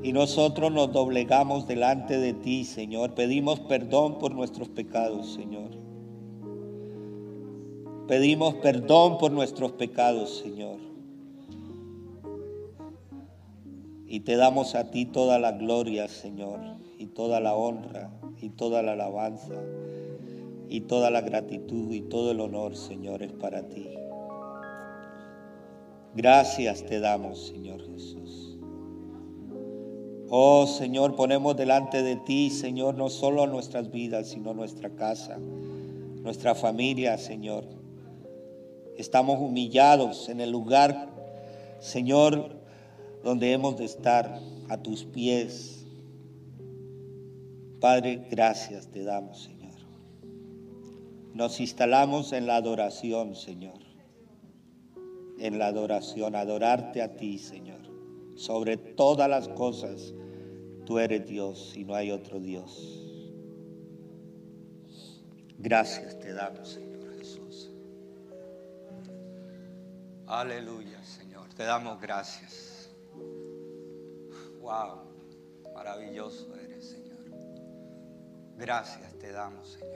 Y 0.04 0.14
nosotros 0.14 0.72
nos 0.72 0.92
doblegamos 0.92 1.66
delante 1.68 2.18
de 2.20 2.34
ti, 2.34 2.64
Señor. 2.64 3.16
Pedimos 3.16 3.60
perdón 3.62 4.20
por 4.20 4.36
nuestros 4.36 4.70
pecados, 4.70 5.34
Señor. 5.34 5.72
Pedimos 8.08 8.56
perdón 8.56 9.18
por 9.18 9.32
nuestros 9.32 9.72
pecados, 9.74 10.40
Señor. 10.40 10.78
Y 14.06 14.20
te 14.20 14.36
damos 14.36 14.76
a 14.76 14.92
ti 14.92 15.06
toda 15.06 15.40
la 15.40 15.54
gloria, 15.54 16.10
Señor, 16.10 16.60
y 17.00 17.08
toda 17.08 17.40
la 17.40 17.56
honra, 17.56 18.12
y 18.42 18.50
toda 18.50 18.84
la 18.84 18.92
alabanza, 18.92 19.56
y 20.68 20.82
toda 20.82 21.10
la 21.12 21.22
gratitud, 21.22 21.94
y 21.94 22.02
todo 22.02 22.32
el 22.32 22.42
honor, 22.42 22.76
Señor, 22.76 23.24
es 23.24 23.32
para 23.32 23.70
ti. 23.70 23.88
Gracias 26.14 26.86
te 26.86 27.00
damos, 27.00 27.48
Señor 27.48 27.82
Jesús. 27.88 28.58
Oh 30.30 30.68
Señor, 30.68 31.16
ponemos 31.16 31.56
delante 31.56 32.04
de 32.04 32.18
ti, 32.18 32.50
Señor, 32.50 32.96
no 32.96 33.10
solo 33.10 33.48
nuestras 33.48 33.90
vidas, 33.90 34.28
sino 34.28 34.54
nuestra 34.54 34.90
casa, 34.90 35.38
nuestra 35.38 36.54
familia, 36.54 37.18
Señor. 37.18 37.83
Estamos 38.98 39.40
humillados 39.40 40.30
en 40.30 40.40
el 40.40 40.52
lugar, 40.52 41.10
Señor, 41.80 42.52
donde 43.24 43.52
hemos 43.52 43.78
de 43.78 43.86
estar 43.86 44.40
a 44.70 44.78
tus 44.78 45.04
pies. 45.04 45.86
Padre, 47.80 48.28
gracias 48.30 48.88
te 48.88 49.04
damos, 49.04 49.42
Señor. 49.42 49.74
Nos 51.34 51.60
instalamos 51.60 52.34
en 52.34 52.46
la 52.46 52.58
adoración, 52.58 53.36
Señor. 53.36 53.80
En 55.40 55.58
la 55.58 55.68
adoración, 55.68 56.36
adorarte 56.36 57.02
a 57.02 57.16
ti, 57.16 57.40
Señor. 57.40 57.82
Sobre 58.36 58.78
todas 58.78 59.28
las 59.28 59.48
cosas, 59.50 60.14
tú 60.86 61.00
eres 61.00 61.28
Dios 61.28 61.74
y 61.76 61.84
no 61.84 61.96
hay 61.96 62.12
otro 62.12 62.40
Dios. 62.40 63.00
Gracias 65.58 66.20
te 66.20 66.34
damos, 66.34 66.70
Señor 66.70 66.93
Aleluya, 70.34 70.98
Señor. 71.04 71.48
Te 71.56 71.64
damos 71.64 72.02
gracias. 72.02 72.90
Wow, 74.62 75.02
maravilloso 75.76 76.56
eres, 76.56 76.90
Señor. 76.90 77.20
Gracias 78.58 79.14
te 79.20 79.32
damos, 79.32 79.74
Señor. 79.74 79.94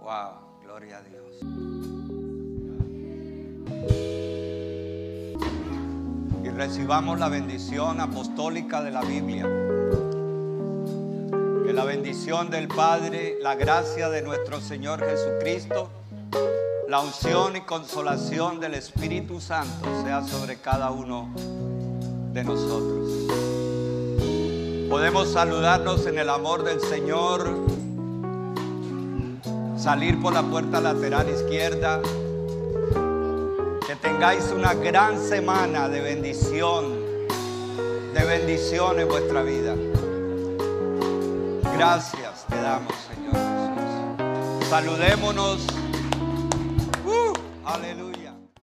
Wow, 0.00 0.62
gloria 0.62 0.96
a 0.96 1.02
Dios. 1.02 1.36
Y 6.42 6.48
recibamos 6.48 7.18
la 7.20 7.28
bendición 7.28 8.00
apostólica 8.00 8.82
de 8.82 8.90
la 8.90 9.02
Biblia. 9.02 9.46
La 11.74 11.84
bendición 11.84 12.48
del 12.48 12.68
Padre, 12.68 13.36
la 13.42 13.54
gracia 13.54 14.08
de 14.08 14.22
nuestro 14.22 14.62
Señor 14.62 15.00
Jesucristo 15.00 15.90
la 16.88 17.00
unción 17.00 17.56
y 17.56 17.62
consolación 17.62 18.60
del 18.60 18.74
Espíritu 18.74 19.40
Santo 19.40 19.86
sea 20.04 20.22
sobre 20.22 20.56
cada 20.56 20.90
uno 20.90 21.30
de 22.32 22.44
nosotros. 22.44 23.10
Podemos 24.88 25.32
saludarnos 25.32 26.06
en 26.06 26.18
el 26.18 26.30
amor 26.30 26.62
del 26.62 26.80
Señor, 26.80 27.54
salir 29.76 30.20
por 30.22 30.32
la 30.32 30.42
puerta 30.42 30.80
lateral 30.80 31.28
izquierda. 31.28 32.00
Que 33.86 33.96
tengáis 33.96 34.52
una 34.54 34.74
gran 34.74 35.18
semana 35.18 35.88
de 35.88 36.00
bendición, 36.00 36.94
de 38.14 38.24
bendición 38.24 39.00
en 39.00 39.08
vuestra 39.08 39.42
vida. 39.42 39.74
Gracias 41.76 42.46
te 42.48 42.56
damos, 42.56 42.94
Señor 43.08 43.34
Jesús. 43.34 44.68
Saludémonos. 44.68 45.85
Aleluya. 47.66 48.05